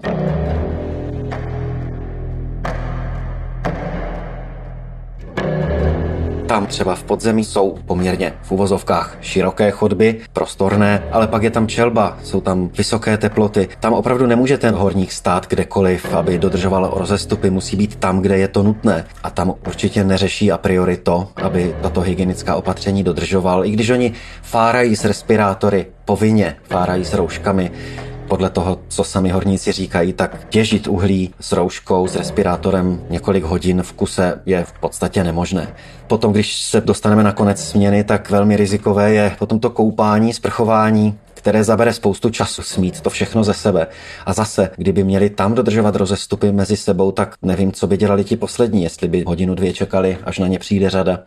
Tam 6.48 6.66
třeba 6.66 6.96
v 6.96 7.04
podzemí 7.04 7.44
jsou 7.44 7.78
poměrně 7.86 8.34
v 8.42 8.52
uvozovkách 8.52 9.18
široké 9.22 9.72
chodby, 9.72 10.20
prostorné, 10.34 11.04
ale 11.12 11.28
pak 11.28 11.44
je 11.44 11.50
tam 11.50 11.68
čelba, 11.68 12.18
jsou 12.24 12.42
tam 12.42 12.70
vysoké 12.78 13.18
teploty. 13.18 13.70
Tam 13.80 13.94
opravdu 13.94 14.26
nemůže 14.26 14.58
ten 14.58 14.76
horník 14.76 15.12
stát 15.12 15.48
kdekoliv, 15.48 16.14
aby 16.14 16.38
dodržoval 16.38 16.94
rozestupy, 16.96 17.50
musí 17.50 17.76
být 17.78 17.96
tam, 17.96 18.22
kde 18.22 18.38
je 18.38 18.48
to 18.48 18.64
nutné. 18.64 19.06
A 19.24 19.30
tam 19.30 19.54
určitě 19.68 20.04
neřeší 20.04 20.52
a 20.52 20.58
priori 20.58 20.98
to, 20.98 21.28
aby 21.36 21.76
tato 21.82 22.02
hygienická 22.02 22.56
opatření 22.56 23.04
dodržoval, 23.04 23.66
i 23.66 23.72
když 23.72 23.90
oni 23.90 24.14
fárají 24.42 24.96
s 24.96 25.06
respirátory, 25.06 25.86
povinně 26.06 26.56
fárají 26.64 27.06
s 27.06 27.14
rouškami, 27.14 27.72
podle 28.36 28.50
toho, 28.50 28.80
co 28.88 29.04
sami 29.04 29.30
horníci 29.30 29.72
říkají, 29.72 30.14
tak 30.14 30.50
těžit 30.50 30.88
uhlí 30.88 31.34
s 31.40 31.52
rouškou, 31.52 32.08
s 32.08 32.16
respirátorem 32.16 33.02
několik 33.10 33.44
hodin 33.44 33.84
v 33.84 33.94
kuse 33.94 34.42
je 34.46 34.64
v 34.64 34.74
podstatě 34.80 35.24
nemožné. 35.24 35.76
Potom, 36.08 36.34
když 36.34 36.62
se 36.62 36.82
dostaneme 36.82 37.24
na 37.24 37.32
konec 37.32 37.64
směny, 37.64 38.04
tak 38.04 38.30
velmi 38.30 38.56
rizikové 38.58 39.14
je 39.14 39.36
potom 39.40 39.60
to 39.60 39.70
koupání, 39.70 40.34
sprchování, 40.34 41.18
které 41.34 41.64
zabere 41.64 41.94
spoustu 41.94 42.30
času 42.30 42.62
smít 42.62 43.02
to 43.02 43.10
všechno 43.10 43.44
ze 43.44 43.54
sebe. 43.54 43.88
A 44.26 44.34
zase, 44.34 44.70
kdyby 44.76 45.04
měli 45.04 45.30
tam 45.30 45.54
dodržovat 45.54 45.96
rozestupy 45.96 46.52
mezi 46.52 46.78
sebou, 46.78 47.12
tak 47.12 47.36
nevím, 47.42 47.72
co 47.72 47.88
by 47.88 47.98
dělali 47.98 48.24
ti 48.24 48.36
poslední, 48.36 48.84
jestli 48.84 49.08
by 49.08 49.24
hodinu, 49.28 49.56
dvě 49.56 49.74
čekali, 49.74 50.18
až 50.24 50.40
na 50.40 50.48
ně 50.48 50.60
přijde 50.60 50.90
řada. 50.90 51.20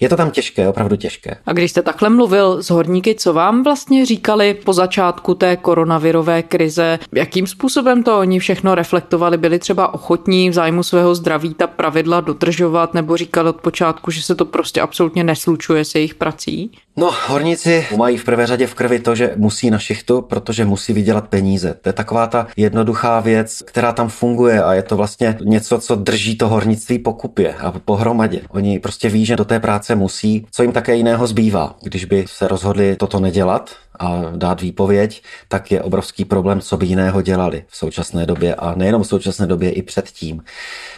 Je 0.00 0.08
to 0.08 0.16
tam 0.16 0.30
těžké, 0.30 0.68
opravdu 0.68 0.96
těžké. 0.96 1.36
A 1.46 1.52
když 1.52 1.70
jste 1.70 1.82
takhle 1.82 2.10
mluvil 2.10 2.62
s 2.62 2.70
horníky, 2.70 3.14
co 3.14 3.32
vám 3.32 3.62
vlastně 3.62 4.06
říkali 4.06 4.54
po 4.54 4.72
začátku 4.72 5.34
té 5.34 5.56
koronavirové 5.56 6.42
krize? 6.42 6.98
Jakým 7.14 7.46
způsobem 7.46 8.02
to 8.02 8.18
oni 8.18 8.38
všechno 8.38 8.74
reflektovali? 8.74 9.36
Byli 9.36 9.58
třeba 9.58 9.94
ochotní 9.94 10.50
v 10.50 10.52
zájmu 10.52 10.82
svého 10.82 11.14
zdraví 11.14 11.54
ta 11.54 11.66
pravidla 11.66 12.20
dodržovat 12.20 12.94
nebo 12.94 13.16
říkali 13.16 13.48
od 13.48 13.56
počátku, 13.56 14.10
že 14.10 14.22
se 14.22 14.34
to 14.34 14.44
prostě 14.44 14.80
absolutně 14.80 15.24
neslučuje 15.24 15.84
s 15.84 15.94
jejich 15.94 16.14
prací? 16.14 16.70
No, 16.96 17.10
horníci 17.26 17.86
mají 17.96 18.16
v 18.16 18.24
prvé 18.24 18.46
řadě 18.46 18.66
v 18.66 18.74
krvi 18.74 18.98
to, 18.98 19.14
že 19.14 19.32
musí 19.36 19.70
na 19.70 19.78
šichtu, 19.78 20.22
protože 20.22 20.64
musí 20.64 20.92
vydělat 20.92 21.28
peníze. 21.28 21.74
To 21.80 21.88
je 21.88 21.92
taková 21.92 22.26
ta 22.26 22.46
jednoduchá 22.56 23.20
věc, 23.20 23.62
která 23.66 23.92
tam 23.92 24.08
funguje 24.08 24.62
a 24.62 24.74
je 24.74 24.82
to 24.82 24.96
vlastně 24.96 25.36
něco, 25.44 25.78
co 25.78 25.94
drží 25.94 26.36
to 26.36 26.48
hornictví 26.48 26.98
pokupě 26.98 27.54
a 27.54 27.72
pohromadě. 27.84 28.40
Oni 28.48 28.78
prostě 28.78 29.08
ví, 29.08 29.26
že 29.26 29.36
do 29.36 29.44
té 29.44 29.60
práce 29.60 29.89
musí, 29.94 30.46
co 30.50 30.62
jim 30.62 30.72
také 30.72 30.96
jiného 30.96 31.26
zbývá. 31.26 31.76
Když 31.82 32.04
by 32.04 32.24
se 32.28 32.48
rozhodli 32.48 32.96
toto 32.96 33.20
nedělat, 33.20 33.70
a 34.00 34.22
dát 34.36 34.60
výpověď, 34.60 35.22
tak 35.48 35.72
je 35.72 35.82
obrovský 35.82 36.24
problém, 36.24 36.60
co 36.60 36.76
by 36.76 36.86
jiného 36.86 37.22
dělali 37.22 37.64
v 37.68 37.76
současné 37.76 38.26
době 38.26 38.54
a 38.54 38.74
nejenom 38.74 39.02
v 39.02 39.06
současné 39.06 39.46
době, 39.46 39.70
i 39.70 39.82
předtím. 39.82 40.42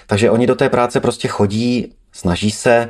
Takže 0.06 0.30
oni 0.30 0.46
do 0.46 0.54
té 0.54 0.68
práce 0.68 1.00
prostě 1.00 1.28
chodí, 1.28 1.92
snaží 2.12 2.50
se, 2.50 2.88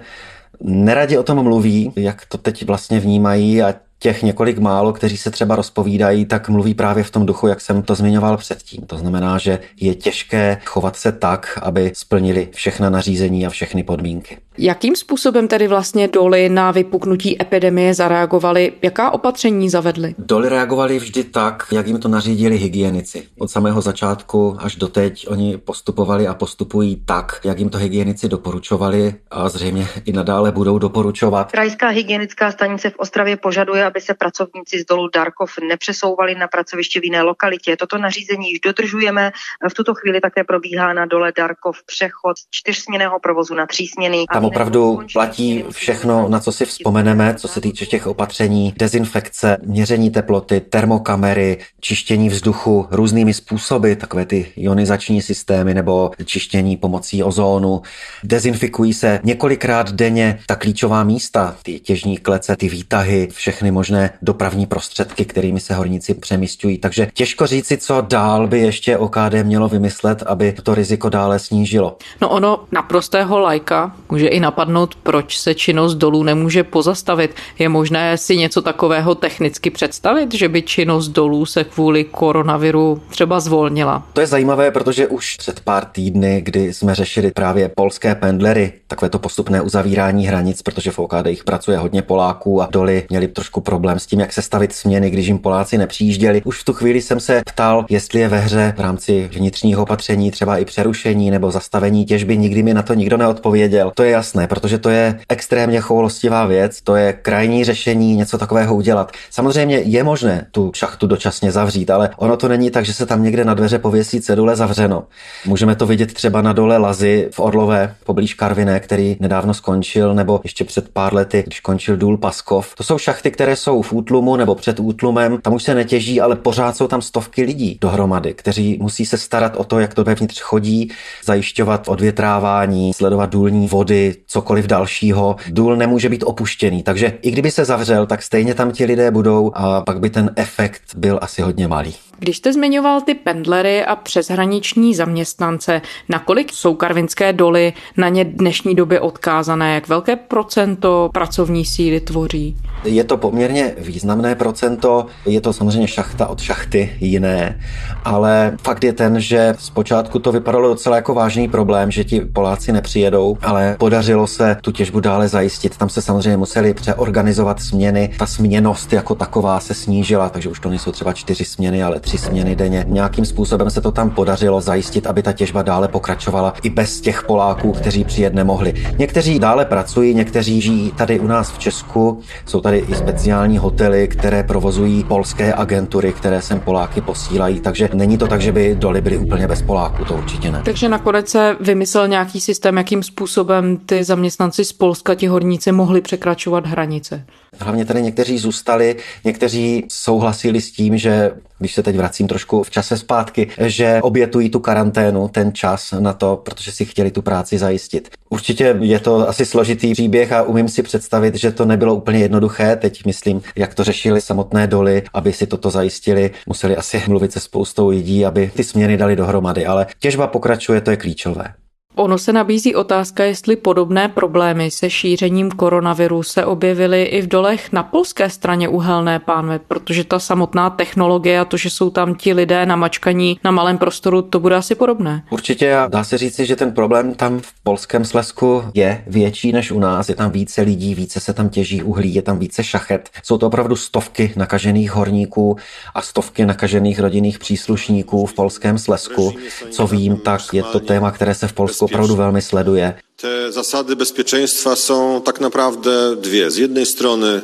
neradi 0.61 1.19
o 1.19 1.23
tom 1.23 1.43
mluví, 1.43 1.93
jak 1.97 2.27
to 2.27 2.39
teď 2.39 2.67
vlastně 2.67 3.01
vnímají 3.01 3.63
a 3.63 3.75
těch 4.03 4.23
několik 4.23 4.59
málo, 4.59 4.93
kteří 4.93 5.17
se 5.17 5.31
třeba 5.31 5.57
rozpovídají, 5.57 6.25
tak 6.25 6.49
mluví 6.49 6.75
právě 6.75 7.05
v 7.05 7.11
tom 7.11 7.27
duchu, 7.27 7.47
jak 7.47 7.61
jsem 7.61 7.83
to 7.83 7.95
zmiňoval 7.95 8.37
předtím. 8.37 8.87
To 8.87 8.97
znamená, 8.97 9.39
že 9.39 9.59
je 9.81 9.95
těžké 9.95 10.59
chovat 10.65 10.97
se 10.97 11.13
tak, 11.13 11.59
aby 11.63 11.93
splnili 11.95 12.49
všechna 12.53 12.91
nařízení 12.91 13.47
a 13.47 13.51
všechny 13.51 13.83
podmínky. 13.83 14.39
Jakým 14.59 14.97
způsobem 14.97 15.49
tedy 15.49 15.69
vlastně 15.69 16.09
doly 16.09 16.49
na 16.49 16.71
vypuknutí 16.71 17.43
epidemie 17.43 17.95
zareagovaly? 17.95 18.73
Jaká 18.83 19.11
opatření 19.11 19.71
zavedly? 19.71 20.15
Doly 20.19 20.49
reagovaly 20.49 20.99
vždy 20.99 21.25
tak, 21.25 21.67
jak 21.73 21.87
jim 21.87 21.99
to 21.99 22.09
nařídili 22.09 22.57
hygienici. 22.57 23.23
Od 23.39 23.51
samého 23.51 23.81
začátku 23.81 24.57
až 24.59 24.77
do 24.77 24.89
teď 24.89 25.27
oni 25.29 25.59
postupovali 25.59 26.27
a 26.29 26.35
postupují 26.35 27.03
tak, 27.05 27.41
jak 27.45 27.59
jim 27.59 27.69
to 27.69 27.79
hygienici 27.79 28.29
doporučovali 28.29 29.15
a 29.31 29.49
zřejmě 29.49 29.87
i 30.05 30.13
nadále 30.13 30.53
budou 30.53 30.79
doporučovat. 30.79 31.53
Krajská 31.53 31.89
hygienická 31.89 32.53
stanice 32.53 32.91
v 32.91 32.99
Ostravě 32.99 33.37
požaduje, 33.37 33.85
aby 33.93 34.01
se 34.01 34.15
pracovníci 34.15 34.81
z 34.81 34.85
dolu 34.85 35.09
Darkov 35.15 35.51
nepřesouvali 35.69 36.35
na 36.35 36.49
pracoviště 36.49 37.01
v 37.01 37.05
jiné 37.05 37.23
lokalitě. 37.23 37.77
Toto 37.77 37.99
nařízení 37.99 38.51
již 38.51 38.61
dodržujeme. 38.61 39.33
V 39.71 39.75
tuto 39.75 39.95
chvíli 39.95 40.21
také 40.21 40.45
probíhá 40.45 40.93
na 40.93 41.07
dole 41.07 41.33
Darkov 41.37 41.77
přechod 41.87 42.39
z 42.39 42.47
čtyřsměného 42.51 43.21
provozu 43.21 43.55
na 43.55 43.67
třísměný. 43.67 44.25
Tam 44.33 44.45
opravdu 44.45 45.01
platí 45.13 45.65
všechno, 45.71 46.29
na 46.29 46.41
co 46.41 46.53
si 46.53 46.65
vzpomeneme, 46.65 47.35
co 47.35 47.49
se 47.49 47.61
týče 47.61 47.87
těch 47.87 48.07
opatření, 48.07 48.75
dezinfekce, 48.77 49.59
měření 49.63 50.11
teploty, 50.11 50.61
termokamery, 50.61 51.59
čištění 51.81 52.29
vzduchu 52.29 52.87
různými 52.91 53.35
způsoby, 53.35 53.93
takové 53.93 54.27
ty 54.27 54.53
ionizační 54.57 55.23
systémy 55.23 55.75
nebo 55.75 56.11
čištění 56.25 56.77
pomocí 56.77 57.23
ozónu. 57.23 57.83
Dezinfikují 58.25 58.95
se 58.95 59.21
několikrát 59.25 59.93
denně 59.93 60.41
ta 60.47 60.57
klíčová 60.57 61.05
místa, 61.05 61.57
ty 61.63 61.81
těžní 61.81 62.19
klece, 62.19 62.57
ty 62.57 62.69
výtahy, 62.69 63.29
všechny 63.33 63.71
možné 63.71 63.82
dopravní 64.23 64.67
prostředky, 64.67 65.25
kterými 65.25 65.61
se 65.61 65.75
horníci 65.75 66.15
přemístují. 66.15 66.79
Takže 66.79 67.09
těžko 67.15 67.47
říci, 67.47 67.77
co 67.77 68.01
dál 68.01 68.47
by 68.47 68.61
ještě 68.61 68.99
OKD 68.99 69.35
mělo 69.43 69.69
vymyslet, 69.69 70.23
aby 70.23 70.55
to 70.63 70.75
riziko 70.75 71.09
dále 71.09 71.39
snížilo. 71.39 71.97
No 72.21 72.29
ono 72.29 72.65
naprostého 72.73 73.39
lajka 73.39 73.97
může 74.11 74.27
i 74.27 74.41
napadnout, 74.41 74.95
proč 74.95 75.39
se 75.39 75.55
činnost 75.55 75.95
dolů 75.95 76.23
nemůže 76.23 76.65
pozastavit. 76.65 77.35
Je 77.59 77.69
možné 77.69 78.19
si 78.19 78.37
něco 78.37 78.63
takového 78.63 79.15
technicky 79.15 79.71
představit, 79.71 80.35
že 80.35 80.49
by 80.49 80.63
činnost 80.63 81.09
dolů 81.09 81.47
se 81.47 81.65
kvůli 81.65 82.05
koronaviru 82.05 83.03
třeba 83.09 83.41
zvolnila? 83.41 84.07
To 84.13 84.21
je 84.21 84.27
zajímavé, 84.27 84.71
protože 84.71 85.07
už 85.07 85.37
před 85.37 85.61
pár 85.61 85.85
týdny, 85.85 86.41
kdy 86.45 86.73
jsme 86.73 86.95
řešili 86.95 87.31
právě 87.31 87.69
polské 87.69 88.15
pendlery, 88.15 88.73
takové 88.87 89.09
to 89.09 89.19
postupné 89.19 89.61
uzavírání 89.61 90.27
hranic, 90.27 90.63
protože 90.63 90.91
v 90.91 90.99
OKD 90.99 91.27
jich 91.27 91.45
pracuje 91.45 91.79
hodně 91.79 92.03
Poláků 92.03 92.63
a 92.63 92.69
doly 92.73 93.07
měli 93.11 93.29
trošku 93.29 93.61
problém 93.73 93.99
s 93.99 94.07
tím, 94.07 94.21
jak 94.21 94.33
se 94.33 94.43
stavit 94.43 94.73
směny, 94.73 95.11
když 95.11 95.27
jim 95.27 95.39
Poláci 95.39 95.79
nepřijížděli. 95.79 96.43
Už 96.45 96.61
v 96.61 96.65
tu 96.65 96.73
chvíli 96.73 97.03
jsem 97.03 97.21
se 97.21 97.43
ptal, 97.47 97.87
jestli 97.91 98.21
je 98.21 98.29
ve 98.29 98.39
hře 98.39 98.75
v 98.77 98.81
rámci 98.81 99.31
vnitřního 99.33 99.83
opatření 99.83 100.31
třeba 100.31 100.59
i 100.59 100.65
přerušení 100.65 101.31
nebo 101.31 101.51
zastavení 101.51 102.05
těžby. 102.05 102.37
Nikdy 102.37 102.63
mi 102.63 102.75
na 102.75 102.83
to 102.83 102.95
nikdo 102.95 103.17
neodpověděl. 103.17 103.93
To 103.95 104.03
je 104.03 104.11
jasné, 104.11 104.47
protože 104.47 104.79
to 104.79 104.91
je 104.91 105.21
extrémně 105.29 105.81
choulostivá 105.81 106.47
věc, 106.47 106.81
to 106.83 106.97
je 106.97 107.13
krajní 107.13 107.65
řešení 107.65 108.17
něco 108.17 108.39
takového 108.39 108.75
udělat. 108.75 109.13
Samozřejmě 109.31 109.79
je 109.79 110.05
možné 110.05 110.47
tu 110.51 110.73
šachtu 110.75 111.07
dočasně 111.07 111.53
zavřít, 111.53 111.91
ale 111.91 112.11
ono 112.17 112.37
to 112.37 112.49
není 112.49 112.71
tak, 112.71 112.85
že 112.85 112.95
se 112.95 113.07
tam 113.07 113.23
někde 113.23 113.45
na 113.45 113.55
dveře 113.55 113.79
pověsí 113.79 114.21
cedule 114.21 114.57
zavřeno. 114.57 115.05
Můžeme 115.47 115.77
to 115.77 115.87
vidět 115.87 116.15
třeba 116.15 116.43
na 116.43 116.53
dole 116.53 116.77
Lazy 116.77 117.29
v 117.33 117.41
Orlové, 117.41 117.95
poblíž 118.05 118.35
Karviné, 118.35 118.81
který 118.81 119.17
nedávno 119.21 119.55
skončil, 119.55 120.15
nebo 120.15 120.41
ještě 120.45 120.65
před 120.65 120.89
pár 120.89 121.15
lety, 121.15 121.43
když 121.47 121.61
končil 121.61 121.97
důl 121.97 122.19
Paskov. 122.19 122.75
To 122.75 122.85
jsou 122.85 122.99
šachty, 122.99 123.31
které 123.31 123.57
jsou 123.63 123.83
v 123.83 123.93
útlumu 123.93 124.37
nebo 124.37 124.55
před 124.55 124.81
útlumem, 124.81 125.39
tam 125.43 125.55
už 125.55 125.63
se 125.63 125.75
netěží, 125.75 126.21
ale 126.21 126.37
pořád 126.37 126.77
jsou 126.77 126.89
tam 126.89 127.03
stovky 127.03 127.43
lidí 127.43 127.79
dohromady, 127.81 128.35
kteří 128.35 128.79
musí 128.83 129.07
se 129.07 129.19
starat 129.19 129.57
o 129.57 129.65
to, 129.65 129.81
jak 129.81 129.95
to 129.95 130.05
vevnitř 130.05 130.41
chodí, 130.41 130.91
zajišťovat 131.25 131.89
odvětrávání, 131.89 132.93
sledovat 132.95 133.31
důlní 133.31 133.69
vody, 133.69 134.15
cokoliv 134.27 134.67
dalšího. 134.67 135.37
Důl 135.49 135.77
nemůže 135.77 136.09
být 136.09 136.23
opuštěný, 136.23 136.83
takže 136.83 137.19
i 137.23 137.31
kdyby 137.31 137.51
se 137.51 137.65
zavřel, 137.65 138.07
tak 138.07 138.23
stejně 138.23 138.55
tam 138.55 138.73
ti 138.73 138.85
lidé 138.85 139.11
budou 139.11 139.53
a 139.55 139.81
pak 139.81 140.01
by 140.01 140.11
ten 140.11 140.31
efekt 140.37 140.83
byl 140.97 141.19
asi 141.23 141.43
hodně 141.43 141.69
malý. 141.69 141.95
Když 142.23 142.37
jste 142.37 142.53
zmiňoval 142.53 143.01
ty 143.01 143.15
pendlery 143.15 143.85
a 143.85 143.97
přeshraniční 143.97 144.95
zaměstnance, 144.95 145.83
nakolik 146.09 146.53
jsou 146.53 146.75
karvinské 146.75 147.33
doly 147.33 147.73
na 147.97 148.09
ně 148.09 148.25
dnešní 148.25 148.75
době 148.75 149.01
odkázané? 149.01 149.75
Jak 149.75 149.89
velké 149.89 150.17
procento 150.17 151.11
pracovní 151.15 151.65
síly 151.65 152.01
tvoří? 152.01 152.57
Je 152.85 153.05
to 153.05 153.17
poměrně 153.17 153.75
významné 153.79 154.35
procento, 154.35 155.07
je 155.27 155.41
to 155.41 155.53
samozřejmě 155.53 155.89
šachta 155.89 156.27
od 156.27 156.41
šachty 156.41 156.93
jiné, 157.01 157.61
ale 158.05 158.57
fakt 158.63 158.85
je 158.85 158.93
ten, 158.93 159.21
že 159.21 159.55
zpočátku 159.59 160.19
to 160.19 160.33
vypadalo 160.33 160.69
docela 160.69 160.97
jako 160.97 161.15
vážný 161.15 161.49
problém, 161.49 161.91
že 161.91 162.05
ti 162.05 162.21
Poláci 162.21 162.73
nepřijedou, 162.73 163.39
ale 163.43 163.77
podařilo 163.79 164.27
se 164.27 164.57
tu 164.61 164.73
těžbu 164.73 165.01
dále 165.01 165.29
zajistit. 165.29 165.77
Tam 165.77 165.89
se 165.89 166.03
samozřejmě 166.03 166.37
museli 166.37 166.75
přeorganizovat 166.75 167.63
směny, 167.63 168.11
ta 168.19 168.27
směnost 168.27 168.93
jako 168.93 169.15
taková 169.15 169.61
se 169.61 169.75
snížila, 169.75 170.29
takže 170.29 170.49
už 170.49 170.61
to 170.61 170.69
nejsou 170.69 170.93
třeba 170.93 171.13
čtyři 171.13 171.45
směny, 171.45 171.83
ale 171.83 172.01
tři 172.01 172.12
směny 172.19 172.57
denně. 172.57 172.85
Nějakým 172.89 173.25
způsobem 173.25 173.71
se 173.71 173.81
to 173.81 173.93
tam 173.93 174.11
podařilo 174.11 174.61
zajistit, 174.61 175.07
aby 175.07 175.23
ta 175.23 175.33
těžba 175.33 175.63
dále 175.63 175.89
pokračovala 175.89 176.55
i 176.63 176.71
bez 176.71 177.01
těch 177.01 177.23
Poláků, 177.25 177.73
kteří 177.73 178.05
přijet 178.05 178.35
nemohli. 178.35 178.75
Někteří 178.99 179.39
dále 179.39 179.65
pracují, 179.65 180.15
někteří 180.15 180.61
žijí 180.61 180.93
tady 180.93 181.21
u 181.21 181.27
nás 181.27 181.51
v 181.51 181.59
Česku, 181.59 182.21
jsou 182.47 182.61
tady 182.61 182.79
i 182.79 182.95
speciální 182.95 183.59
hotely, 183.59 184.09
které 184.09 184.43
provozují 184.43 185.05
polské 185.05 185.55
agentury, 185.55 186.13
které 186.13 186.43
sem 186.43 186.61
Poláky 186.61 187.01
posílají, 187.01 187.61
takže 187.61 187.89
není 187.95 188.19
to 188.19 188.27
tak, 188.27 188.41
že 188.41 188.53
by 188.53 188.75
doly 188.75 189.01
byly 189.01 189.19
úplně 189.19 189.49
bez 189.49 189.63
Poláků, 189.63 190.05
to 190.05 190.15
určitě 190.15 190.53
ne. 190.53 190.63
Takže 190.65 190.89
nakonec 190.89 191.29
se 191.29 191.57
vymyslel 191.61 192.09
nějaký 192.09 192.41
systém, 192.41 192.77
jakým 192.77 193.03
způsobem 193.03 193.77
ty 193.87 194.05
zaměstnanci 194.05 194.65
z 194.65 194.73
Polska, 194.73 195.15
ti 195.15 195.27
horníci, 195.27 195.73
mohli 195.73 196.01
překračovat 196.01 196.67
hranice. 196.67 197.25
Hlavně 197.61 197.85
tady 197.85 198.03
někteří 198.03 198.39
zůstali, 198.39 198.97
někteří 199.25 199.85
souhlasili 199.89 200.61
s 200.61 200.73
tím, 200.73 200.99
že 200.99 201.31
když 201.59 201.75
se 201.75 201.83
teď 201.83 201.97
vracím 202.03 202.29
trošku 202.29 202.63
v 202.63 202.71
čase 202.71 202.99
zpátky, 202.99 203.49
že 203.59 204.01
obětují 204.03 204.51
tu 204.51 204.59
karanténu, 204.59 205.29
ten 205.29 205.55
čas 205.55 205.95
na 205.99 206.13
to, 206.13 206.41
protože 206.45 206.73
si 206.73 206.85
chtěli 206.85 207.11
tu 207.11 207.23
práci 207.23 207.59
zajistit. 207.59 208.11
Určitě 208.31 208.77
je 208.81 208.99
to 209.01 209.29
asi 209.29 209.47
složitý 209.47 209.93
příběh 209.93 210.33
a 210.33 210.43
umím 210.43 210.69
si 210.69 210.83
představit, 210.83 211.35
že 211.35 211.53
to 211.53 211.65
nebylo 211.65 211.95
úplně 211.95 212.19
jednoduché. 212.19 212.77
Teď 212.77 213.07
myslím, 213.07 213.43
jak 213.57 213.75
to 213.75 213.85
řešili 213.85 214.21
samotné 214.21 214.67
doly, 214.67 215.03
aby 215.15 215.33
si 215.33 215.47
toto 215.47 215.71
zajistili. 215.71 216.31
Museli 216.47 216.77
asi 216.77 217.03
mluvit 217.09 217.33
se 217.33 217.41
spoustou 217.41 217.89
lidí, 217.89 218.27
aby 218.27 218.51
ty 218.57 218.65
směny 218.65 218.97
dali 218.97 219.17
dohromady, 219.17 219.67
ale 219.67 219.87
těžba 219.99 220.27
pokračuje, 220.27 220.81
to 220.81 220.91
je 220.91 220.97
klíčové. 220.97 221.55
Ono 221.95 222.19
se 222.19 222.33
nabízí 222.33 222.75
otázka, 222.75 223.25
jestli 223.25 223.57
podobné 223.57 224.09
problémy 224.09 224.71
se 224.71 224.91
šířením 224.91 225.51
koronaviru 225.51 226.23
se 226.23 226.45
objevily 226.45 227.03
i 227.03 227.23
v 227.23 227.27
dolech 227.27 227.73
na 227.73 227.83
polské 227.83 228.31
straně 228.31 228.69
uhelné 228.69 229.19
pánve, 229.19 229.59
protože 229.59 230.05
ta 230.05 230.19
samotná 230.19 230.71
technologie 230.71 231.41
a 231.41 231.45
to, 231.45 231.57
že 231.57 231.71
jsou 231.71 231.91
tam 231.91 232.15
ti 232.15 232.33
lidé 232.33 232.67
namačkaní 232.67 233.41
na 233.45 233.51
malém 233.51 233.79
prostoru, 233.79 234.23
to 234.23 234.41
bude 234.41 234.57
asi 234.57 234.75
podobné. 234.75 235.25
Určitě 235.31 235.75
a 235.75 235.89
dá 235.89 236.05
se 236.05 236.19
říci, 236.19 236.47
že 236.47 236.57
ten 236.57 236.73
problém 236.73 237.15
tam 237.15 237.41
v 237.41 237.55
polském 237.63 238.05
Slesku 238.05 238.65
je 238.75 239.05
větší 239.07 239.53
než 239.53 239.73
u 239.73 239.79
nás. 239.79 240.09
Je 240.09 240.15
tam 240.15 240.31
více 240.31 240.63
lidí, 240.63 240.95
více 240.95 241.21
se 241.21 241.33
tam 241.33 241.49
těží 241.49 241.83
uhlí, 241.83 242.15
je 242.15 242.23
tam 242.23 242.39
více 242.39 242.65
šachet. 242.65 243.11
Jsou 243.23 243.39
to 243.39 243.47
opravdu 243.47 243.77
stovky 243.77 244.33
nakažených 244.37 244.91
horníků 244.91 245.57
a 245.95 246.03
stovky 246.03 246.47
nakažených 246.47 247.01
rodinných 247.01 247.39
příslušníků 247.39 248.27
v 248.27 248.35
polském 248.35 248.79
Slesku. 248.79 249.33
Co 249.71 249.87
vím, 249.87 250.17
tak 250.17 250.41
je 250.53 250.63
to 250.63 250.81
téma, 250.81 251.11
které 251.11 251.35
se 251.35 251.49
v 251.49 251.53
Polsku 251.53 251.82
opravdu 251.85 252.17
velmi 252.17 252.43
sleduje. 252.43 252.95
Te 253.17 253.53
zasady 253.53 253.97
bezpieczeństwa 253.97 254.77
są 254.77 255.23
tak 255.25 255.41
naprawdę 255.41 256.17
dwie. 256.17 256.51
Z 256.51 256.57
jednej 256.57 256.87
strony 256.87 257.43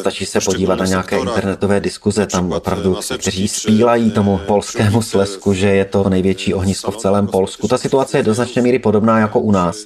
Stačí 0.00 0.26
se 0.26 0.40
podívat 0.40 0.78
na 0.78 0.86
nějaké 0.86 1.18
internetové 1.18 1.80
diskuze, 1.80 2.26
tam 2.26 2.52
opravdu 2.52 2.98
kteří 3.18 3.48
spílají 3.48 4.10
tomu 4.10 4.40
polskému 4.46 5.02
slesku, 5.02 5.54
že 5.54 5.66
je 5.68 5.84
to 5.84 6.08
největší 6.08 6.54
ohnisko 6.54 6.90
v 6.90 6.96
celém 6.96 7.26
Polsku. 7.26 7.68
Ta 7.68 7.78
situace 7.78 8.18
je 8.18 8.22
do 8.22 8.34
značné 8.34 8.62
míry 8.62 8.78
podobná 8.78 9.18
jako 9.18 9.40
u 9.40 9.52
nás, 9.52 9.84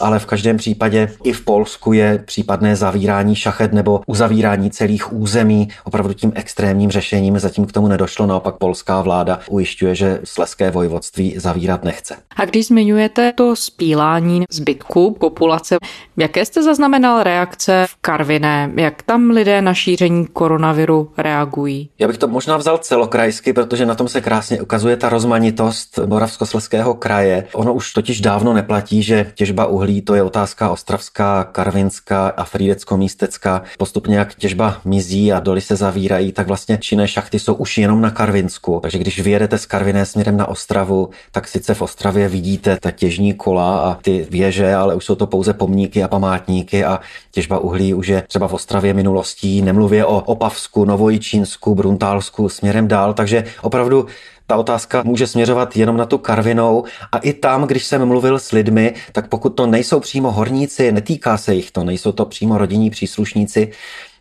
ale 0.00 0.18
v 0.18 0.26
každém 0.26 0.56
případě 0.56 1.12
i 1.24 1.32
v 1.32 1.40
Polsku 1.40 1.92
je 1.92 2.22
případné 2.26 2.76
zavírání 2.76 3.36
šachet 3.36 3.72
nebo 3.72 4.00
uzavírání 4.06 4.70
celých 4.70 5.12
území 5.12 5.68
opravdu 5.84 6.14
tím 6.14 6.32
extrémním 6.34 6.90
řešením. 6.90 7.38
Zatím 7.38 7.66
k 7.66 7.72
tomu 7.72 7.88
nedošlo, 7.88 8.26
naopak 8.26 8.56
polská 8.56 9.02
vláda 9.02 9.40
ujišťuje, 9.50 9.94
že 9.94 10.20
sleské 10.24 10.70
vojvodství 10.70 11.34
zavírat 11.38 11.84
nechce. 11.84 12.16
A 12.36 12.44
když 12.44 12.66
zmiňujete 12.66 13.32
to 13.32 13.56
spílání 13.56 14.44
zbytku 14.50 15.17
populace. 15.18 15.76
Jaké 16.16 16.44
jste 16.44 16.62
zaznamenal 16.62 17.22
reakce 17.22 17.86
v 17.88 17.96
Karviné? 18.00 18.70
Jak 18.76 19.02
tam 19.02 19.30
lidé 19.30 19.62
na 19.62 19.74
šíření 19.74 20.26
koronaviru 20.26 21.12
reagují? 21.18 21.90
Já 21.98 22.08
bych 22.08 22.18
to 22.18 22.28
možná 22.28 22.56
vzal 22.56 22.78
celokrajsky, 22.78 23.52
protože 23.52 23.86
na 23.86 23.94
tom 23.94 24.08
se 24.08 24.20
krásně 24.20 24.62
ukazuje 24.62 24.96
ta 24.96 25.08
rozmanitost 25.08 25.98
Moravskoslezského 26.06 26.94
kraje. 26.94 27.46
Ono 27.52 27.74
už 27.74 27.92
totiž 27.92 28.20
dávno 28.20 28.52
neplatí, 28.52 29.02
že 29.02 29.32
těžba 29.34 29.66
uhlí 29.66 30.02
to 30.02 30.14
je 30.14 30.22
otázka 30.22 30.70
ostravská, 30.70 31.44
karvinská 31.44 32.28
a 32.28 32.44
frídecko-místecká. 32.44 33.62
Postupně 33.78 34.18
jak 34.18 34.34
těžba 34.34 34.76
mizí 34.84 35.32
a 35.32 35.40
doly 35.40 35.60
se 35.60 35.76
zavírají, 35.76 36.32
tak 36.32 36.46
vlastně 36.46 36.78
činné 36.78 37.08
šachty 37.08 37.38
jsou 37.38 37.54
už 37.54 37.78
jenom 37.78 38.00
na 38.00 38.10
Karvinsku. 38.10 38.78
Takže 38.82 38.98
když 38.98 39.20
vyjedete 39.20 39.58
z 39.58 39.66
Karviné 39.66 40.06
směrem 40.06 40.36
na 40.36 40.48
Ostravu, 40.48 41.10
tak 41.32 41.48
sice 41.48 41.74
v 41.74 41.82
Ostravě 41.82 42.28
vidíte 42.28 42.78
ta 42.80 42.90
těžní 42.90 43.34
kola 43.34 43.78
a 43.78 43.94
ty 43.94 44.26
věže, 44.30 44.74
ale 44.74 44.94
už 44.94 45.04
jsou 45.08 45.14
to 45.14 45.26
pouze 45.26 45.52
pomníky 45.52 46.02
a 46.02 46.08
památníky 46.08 46.84
a 46.84 47.00
těžba 47.30 47.58
uhlí 47.58 47.94
už 47.94 48.08
je 48.08 48.22
třeba 48.28 48.48
v 48.48 48.54
Ostravě 48.54 48.94
minulostí, 48.94 49.62
nemluvě 49.62 50.04
o 50.04 50.20
Opavsku, 50.20 50.84
Novojičínsku, 50.84 51.74
Bruntálsku, 51.74 52.48
směrem 52.48 52.88
dál, 52.88 53.14
takže 53.14 53.44
opravdu 53.62 54.06
ta 54.46 54.56
otázka 54.56 55.02
může 55.04 55.26
směřovat 55.26 55.76
jenom 55.76 55.96
na 55.96 56.06
tu 56.06 56.18
Karvinou 56.18 56.84
a 57.12 57.18
i 57.18 57.32
tam, 57.32 57.64
když 57.64 57.84
jsem 57.84 58.04
mluvil 58.04 58.38
s 58.38 58.52
lidmi, 58.52 58.94
tak 59.12 59.28
pokud 59.28 59.50
to 59.50 59.66
nejsou 59.66 60.00
přímo 60.00 60.30
horníci, 60.30 60.92
netýká 60.92 61.36
se 61.36 61.54
jich 61.54 61.70
to, 61.70 61.84
nejsou 61.84 62.12
to 62.12 62.24
přímo 62.24 62.58
rodinní 62.58 62.90
příslušníci, 62.90 63.70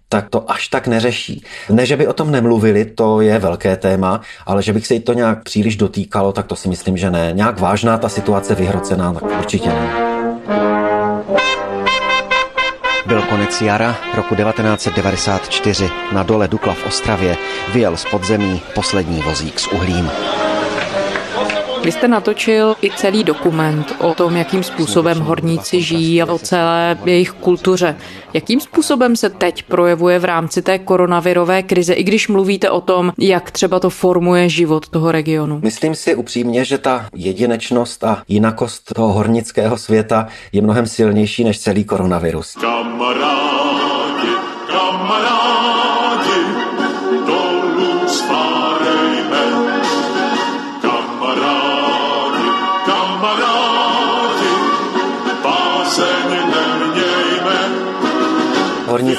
tak 0.10 0.30
to 0.30 0.52
až 0.52 0.68
tak 0.68 0.88
neřeší. 0.88 1.44
Ne, 1.70 1.86
že 1.86 1.98
by 1.98 2.08
o 2.08 2.14
tom 2.14 2.32
nemluvili, 2.32 2.86
to 2.86 3.22
je 3.22 3.40
velké 3.40 3.78
téma, 3.78 4.22
ale 4.46 4.64
že 4.64 4.74
bych 4.74 4.88
se 4.88 4.94
jí 4.94 5.00
to 5.00 5.14
nějak 5.14 5.44
příliš 5.44 5.76
dotýkalo, 5.76 6.32
tak 6.32 6.48
to 6.48 6.56
si 6.56 6.70
myslím, 6.70 6.98
že 6.98 7.12
ne. 7.12 7.32
Nějak 7.34 7.60
vážná 7.60 7.98
ta 7.98 8.10
situace 8.10 8.56
vyhrocená, 8.56 9.14
tak 9.14 9.24
určitě 9.40 9.70
ne. 9.70 10.27
Byl 13.06 13.22
konec 13.22 13.62
jara 13.62 13.96
roku 14.16 14.36
1994. 14.36 15.90
Na 16.12 16.24
dole 16.24 16.48
Dukla 16.48 16.74
v 16.74 16.86
Ostravě 16.86 17.38
vyjel 17.74 17.98
z 17.98 18.06
podzemí 18.06 18.62
poslední 18.76 19.22
vozík 19.22 19.60
s 19.60 19.68
uhlím. 19.68 20.12
Vy 21.84 21.92
jste 21.92 22.08
natočil 22.08 22.76
i 22.82 22.92
celý 22.96 23.24
dokument 23.24 23.96
o 24.00 24.14
tom, 24.14 24.36
jakým 24.36 24.64
způsobem 24.64 25.20
horníci 25.20 25.82
žijí 25.82 26.22
a 26.22 26.26
o 26.26 26.40
celé 26.40 26.98
jejich 27.06 27.32
kultuře. 27.32 27.96
Jakým 28.34 28.60
způsobem 28.60 29.16
se 29.16 29.30
teď 29.30 29.64
projevuje 29.64 30.20
v 30.20 30.26
rámci 30.26 30.62
té 30.62 30.80
koronavirové 30.80 31.64
krize, 31.64 31.94
i 31.94 32.04
když 32.04 32.28
mluvíte 32.28 32.70
o 32.70 32.82
tom, 32.82 33.14
jak 33.20 33.52
třeba 33.52 33.80
to 33.80 33.90
formuje 33.90 34.50
život 34.50 34.90
toho 34.90 35.12
regionu? 35.12 35.60
Myslím 35.64 35.96
si 35.96 36.16
upřímně, 36.16 36.66
že 36.66 36.78
ta 36.78 37.06
jedinečnost 37.16 38.04
a 38.04 38.24
jinakost 38.28 38.94
toho 38.94 39.14
hornického 39.14 39.78
světa 39.78 40.28
je 40.52 40.62
mnohem 40.62 40.88
silnější 40.88 41.44
než 41.44 41.60
celý 41.60 41.84
koronavirus. 41.84 42.56
Kamarádi, 42.62 43.47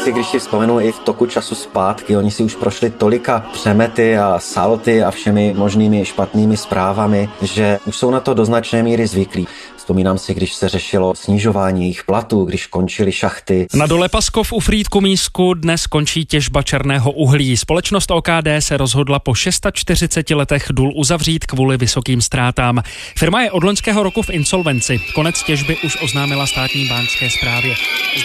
Horníci, 0.09 0.21
když 0.21 0.31
si 0.31 0.38
vzpomenu 0.38 0.81
i 0.81 0.92
v 0.92 0.99
toku 0.99 1.27
času 1.27 1.55
zpátky, 1.55 2.16
oni 2.16 2.31
si 2.31 2.42
už 2.42 2.55
prošli 2.55 2.90
tolika 2.90 3.47
přemety 3.53 4.18
a 4.18 4.38
salty 4.38 5.03
a 5.03 5.11
všemi 5.11 5.55
možnými 5.57 6.05
špatnými 6.05 6.57
zprávami, 6.57 7.29
že 7.42 7.79
už 7.87 7.97
jsou 7.97 8.11
na 8.11 8.21
to 8.21 8.35
do 8.35 8.44
značné 8.44 8.83
míry 8.83 9.07
zvyklí. 9.07 9.47
Vzpomínám 9.77 10.18
si, 10.18 10.35
když 10.35 10.55
se 10.55 10.68
řešilo 10.68 11.14
snižování 11.14 11.81
jejich 11.81 12.05
platů, 12.05 12.44
když 12.44 12.66
končily 12.66 13.12
šachty. 13.12 13.66
Na 13.75 13.87
dole 13.87 14.09
Paskov 14.09 14.53
u 14.53 14.61
Frýdku 14.61 15.01
Mísku 15.01 15.55
dnes 15.55 15.87
končí 15.87 16.27
těžba 16.27 16.62
černého 16.62 17.12
uhlí. 17.12 17.57
Společnost 17.57 18.11
OKD 18.11 18.49
se 18.59 18.77
rozhodla 18.77 19.18
po 19.18 19.35
640 19.35 20.31
letech 20.31 20.66
důl 20.71 20.92
uzavřít 20.94 21.47
kvůli 21.47 21.77
vysokým 21.77 22.21
ztrátám. 22.21 22.83
Firma 23.18 23.42
je 23.42 23.51
od 23.51 23.64
loňského 23.64 24.03
roku 24.03 24.23
v 24.23 24.31
insolvenci. 24.31 25.01
Konec 25.14 25.42
těžby 25.42 25.77
už 25.85 26.03
oznámila 26.03 26.47
státní 26.47 26.88
bánské 26.88 27.31
správě. 27.31 27.75
Z 28.23 28.25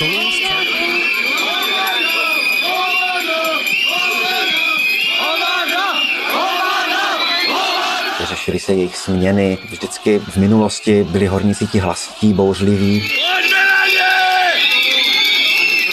řešily 8.43 8.59
se 8.59 8.73
jejich 8.73 8.97
směny. 8.97 9.57
Vždycky 9.69 10.19
v 10.19 10.37
minulosti 10.37 11.03
byli 11.03 11.25
horníci 11.27 11.67
ti 11.67 11.79
hlasití, 11.79 12.33
bouřliví 12.33 13.09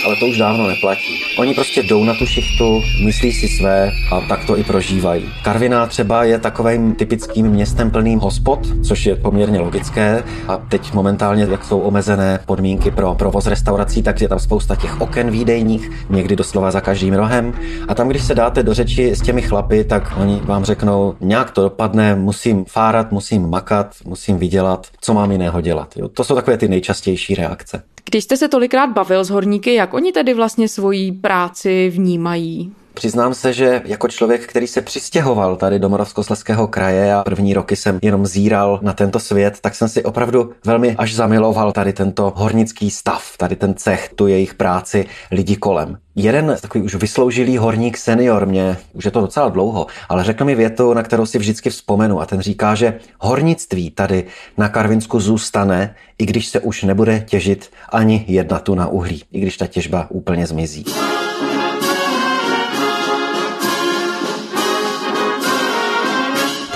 ale 0.06 0.16
to 0.16 0.26
už 0.26 0.38
dávno 0.38 0.68
neplatí. 0.68 1.20
Oni 1.38 1.54
prostě 1.54 1.82
jdou 1.82 2.04
na 2.04 2.14
tu 2.14 2.26
šichtu, 2.26 2.80
myslí 3.04 3.32
si 3.32 3.48
své 3.48 3.92
a 4.12 4.20
tak 4.20 4.44
to 4.44 4.58
i 4.58 4.64
prožívají. 4.64 5.28
Karviná 5.42 5.86
třeba 5.86 6.24
je 6.24 6.38
takovým 6.38 6.94
typickým 6.94 7.46
městem 7.46 7.90
plným 7.90 8.18
hospod, 8.18 8.58
což 8.84 9.06
je 9.06 9.16
poměrně 9.16 9.60
logické 9.60 10.24
a 10.48 10.56
teď 10.56 10.92
momentálně, 10.92 11.46
jak 11.50 11.64
jsou 11.64 11.80
omezené 11.80 12.40
podmínky 12.46 12.90
pro 12.90 13.14
provoz 13.14 13.46
restaurací, 13.46 14.02
tak 14.02 14.20
je 14.20 14.28
tam 14.28 14.38
spousta 14.38 14.76
těch 14.76 15.00
oken 15.00 15.30
výdejních, 15.30 15.90
někdy 16.10 16.36
doslova 16.36 16.70
za 16.70 16.80
každým 16.80 17.14
rohem. 17.14 17.54
A 17.88 17.94
tam, 17.94 18.08
když 18.08 18.22
se 18.22 18.34
dáte 18.34 18.62
do 18.62 18.74
řeči 18.74 19.10
s 19.10 19.20
těmi 19.20 19.42
chlapy, 19.42 19.84
tak 19.84 20.12
oni 20.20 20.40
vám 20.44 20.64
řeknou, 20.64 21.14
nějak 21.20 21.50
to 21.50 21.62
dopadne, 21.62 22.14
musím 22.14 22.64
fárat, 22.64 23.12
musím 23.12 23.50
makat, 23.50 23.94
musím 24.04 24.38
vydělat, 24.38 24.86
co 25.00 25.14
mám 25.14 25.32
jiného 25.32 25.60
dělat. 25.60 25.96
Jo? 25.96 26.08
To 26.08 26.24
jsou 26.24 26.34
takové 26.34 26.56
ty 26.56 26.68
nejčastější 26.68 27.34
reakce. 27.34 27.82
Když 28.04 28.24
jste 28.24 28.36
se 28.36 28.48
tolikrát 28.48 28.86
bavil 28.86 29.24
s 29.24 29.30
horníky, 29.30 29.74
jak 29.74 29.94
oni 29.94 30.12
tedy 30.12 30.34
vlastně 30.34 30.68
svoji 30.68 31.12
práci 31.12 31.90
vnímají? 31.90 32.72
Přiznám 32.94 33.34
se, 33.34 33.52
že 33.52 33.82
jako 33.84 34.08
člověk, 34.08 34.46
který 34.46 34.66
se 34.66 34.80
přistěhoval 34.80 35.56
tady 35.56 35.78
do 35.78 35.88
Moravskoslezského 35.88 36.66
kraje 36.66 37.14
a 37.14 37.24
první 37.24 37.54
roky 37.54 37.76
jsem 37.76 37.98
jenom 38.02 38.26
zíral 38.26 38.78
na 38.82 38.92
tento 38.92 39.20
svět, 39.20 39.58
tak 39.60 39.74
jsem 39.74 39.88
si 39.88 40.02
opravdu 40.02 40.52
velmi 40.64 40.96
až 40.98 41.14
zamiloval 41.14 41.72
tady 41.72 41.92
tento 41.92 42.32
hornický 42.36 42.90
stav, 42.90 43.36
tady 43.36 43.56
ten 43.56 43.74
cech, 43.74 44.10
tu 44.14 44.26
jejich 44.26 44.54
práci, 44.54 45.06
lidi 45.30 45.56
kolem. 45.56 45.98
Jeden 46.16 46.56
takový 46.60 46.84
už 46.84 46.94
vysloužilý 46.94 47.56
horník 47.56 47.96
senior 47.96 48.46
mě, 48.46 48.76
už 48.92 49.04
je 49.04 49.10
to 49.10 49.20
docela 49.20 49.48
dlouho, 49.48 49.86
ale 50.08 50.24
řekl 50.24 50.44
mi 50.44 50.54
větu, 50.54 50.94
na 50.94 51.02
kterou 51.02 51.26
si 51.26 51.38
vždycky 51.38 51.70
vzpomenu 51.70 52.20
a 52.20 52.26
ten 52.26 52.40
říká, 52.40 52.74
že 52.74 52.98
hornictví 53.18 53.90
tady 53.90 54.24
na 54.58 54.68
Karvinsku 54.68 55.20
zůstane, 55.20 55.94
i 56.18 56.26
když 56.26 56.46
se 56.46 56.60
už 56.60 56.82
nebude 56.82 57.24
těžit 57.28 57.70
ani 57.88 58.24
jedna 58.28 58.58
tu 58.58 58.74
na 58.74 58.86
uhlí, 58.86 59.22
i 59.32 59.40
když 59.40 59.56
ta 59.56 59.66
těžba 59.66 60.06
úplně 60.10 60.46
zmizí. 60.46 60.84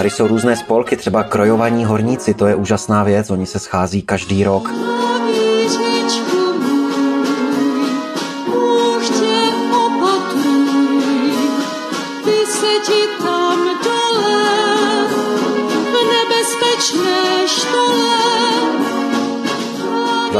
Tady 0.05 0.13
jsou 0.15 0.27
různé 0.27 0.57
spolky, 0.57 0.97
třeba 0.97 1.23
krojovaní 1.25 1.85
horníci, 1.85 2.35
to 2.35 2.47
je 2.47 2.55
úžasná 2.55 3.05
věc, 3.05 3.31
oni 3.31 3.47
se 3.47 3.59
schází 3.59 4.03
každý 4.03 4.45
rok. 4.45 4.71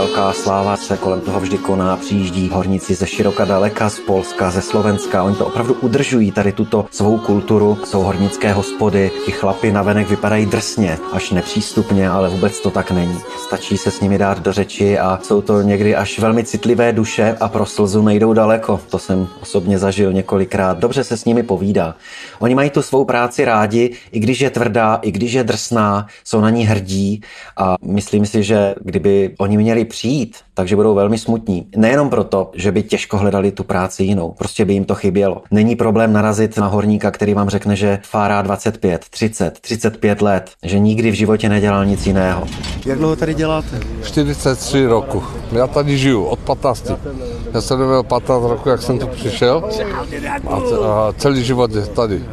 Velká 0.05 0.33
sláva 0.33 0.77
se 0.77 0.97
kolem 0.97 1.21
toho 1.21 1.41
vždy 1.41 1.59
koná, 1.59 1.97
přijíždí 1.97 2.49
horníci 2.49 2.95
ze 2.95 3.07
široka 3.07 3.45
daleka, 3.45 3.91
z 3.91 4.01
Polska, 4.01 4.51
ze 4.51 4.63
Slovenska. 4.63 5.23
Oni 5.23 5.37
to 5.37 5.47
opravdu 5.47 5.75
udržují 5.75 6.33
tady 6.33 6.53
tuto 6.53 6.87
svou 6.91 7.19
kulturu. 7.19 7.79
Jsou 7.85 8.03
hornické 8.03 8.53
hospody, 8.53 9.11
ti 9.27 9.33
chlapi 9.33 9.73
navenek 9.73 10.09
vypadají 10.09 10.47
drsně, 10.47 10.99
až 11.13 11.31
nepřístupně, 11.31 12.09
ale 12.09 12.29
vůbec 12.29 12.61
to 12.61 12.71
tak 12.71 12.91
není. 12.91 13.19
Stačí 13.47 13.77
se 13.77 13.91
s 13.91 14.01
nimi 14.01 14.19
dát 14.19 14.39
do 14.39 14.53
řeči 14.53 14.99
a 14.99 15.19
jsou 15.23 15.43
to 15.43 15.63
někdy 15.63 15.97
až 15.97 16.19
velmi 16.19 16.45
citlivé 16.45 16.93
duše 16.93 17.37
a 17.41 17.49
pro 17.49 17.67
slzu 17.67 18.03
nejdou 18.03 18.33
daleko. 18.33 18.81
To 18.91 18.99
jsem 18.99 19.29
osobně 19.43 19.79
zažil 19.79 20.13
několikrát. 20.13 20.79
Dobře 20.79 21.05
se 21.05 21.17
s 21.17 21.25
nimi 21.25 21.43
povídá. 21.43 21.95
Oni 22.39 22.55
mají 22.55 22.71
tu 22.71 22.83
svou 22.83 23.05
práci 23.05 23.45
rádi, 23.45 23.91
i 24.13 24.21
když 24.21 24.41
je 24.41 24.51
tvrdá, 24.51 24.99
i 25.03 25.11
když 25.11 25.33
je 25.33 25.45
drsná, 25.45 26.07
jsou 26.25 26.41
na 26.41 26.51
ní 26.51 26.65
hrdí 26.65 27.21
a 27.57 27.77
myslím 27.85 28.27
si, 28.27 28.43
že 28.43 28.75
kdyby 28.81 29.35
oni 29.39 29.57
měli 29.57 29.85
přijít, 29.95 30.37
takže 30.55 30.77
budou 30.77 30.95
velmi 30.95 31.19
smutní. 31.19 31.67
Nejenom 31.77 32.11
proto, 32.11 32.51
že 32.55 32.73
by 32.73 32.83
těžko 32.83 33.19
hledali 33.19 33.53
tu 33.53 33.65
práci 33.65 34.03
jinou, 34.03 34.35
prostě 34.39 34.65
by 34.65 34.73
jim 34.73 34.85
to 34.85 34.95
chybělo. 34.95 35.43
Není 35.51 35.77
problém 35.77 36.13
narazit 36.13 36.57
na 36.59 36.67
horníka, 36.67 37.11
který 37.11 37.35
vám 37.35 37.49
řekne, 37.49 37.77
že 37.77 37.99
fárá 38.03 38.43
25, 38.43 39.05
30, 39.11 39.59
35 39.61 40.23
let, 40.23 40.51
že 40.63 40.79
nikdy 40.79 41.11
v 41.11 41.15
životě 41.15 41.49
nedělal 41.49 41.87
nic 41.87 42.07
jiného. 42.07 42.47
Jak 42.87 42.99
dlouho 42.99 43.17
tady 43.17 43.35
děláte? 43.35 43.81
43 44.03 44.87
roku. 44.87 45.23
Já 45.53 45.67
tady 45.67 45.99
žiju 45.99 46.25
od 46.25 46.39
15. 46.39 46.91
Já 47.55 47.61
jsem 47.61 47.79
neměl 47.79 48.03
15 48.03 48.43
roku, 48.43 48.69
jak 48.69 48.83
jsem 48.83 48.99
tu 48.99 49.07
přišel 49.07 49.71
a, 50.47 50.57
a 50.57 51.13
celý 51.19 51.45
život 51.45 51.75
je 51.75 51.87
tady. 51.87 52.25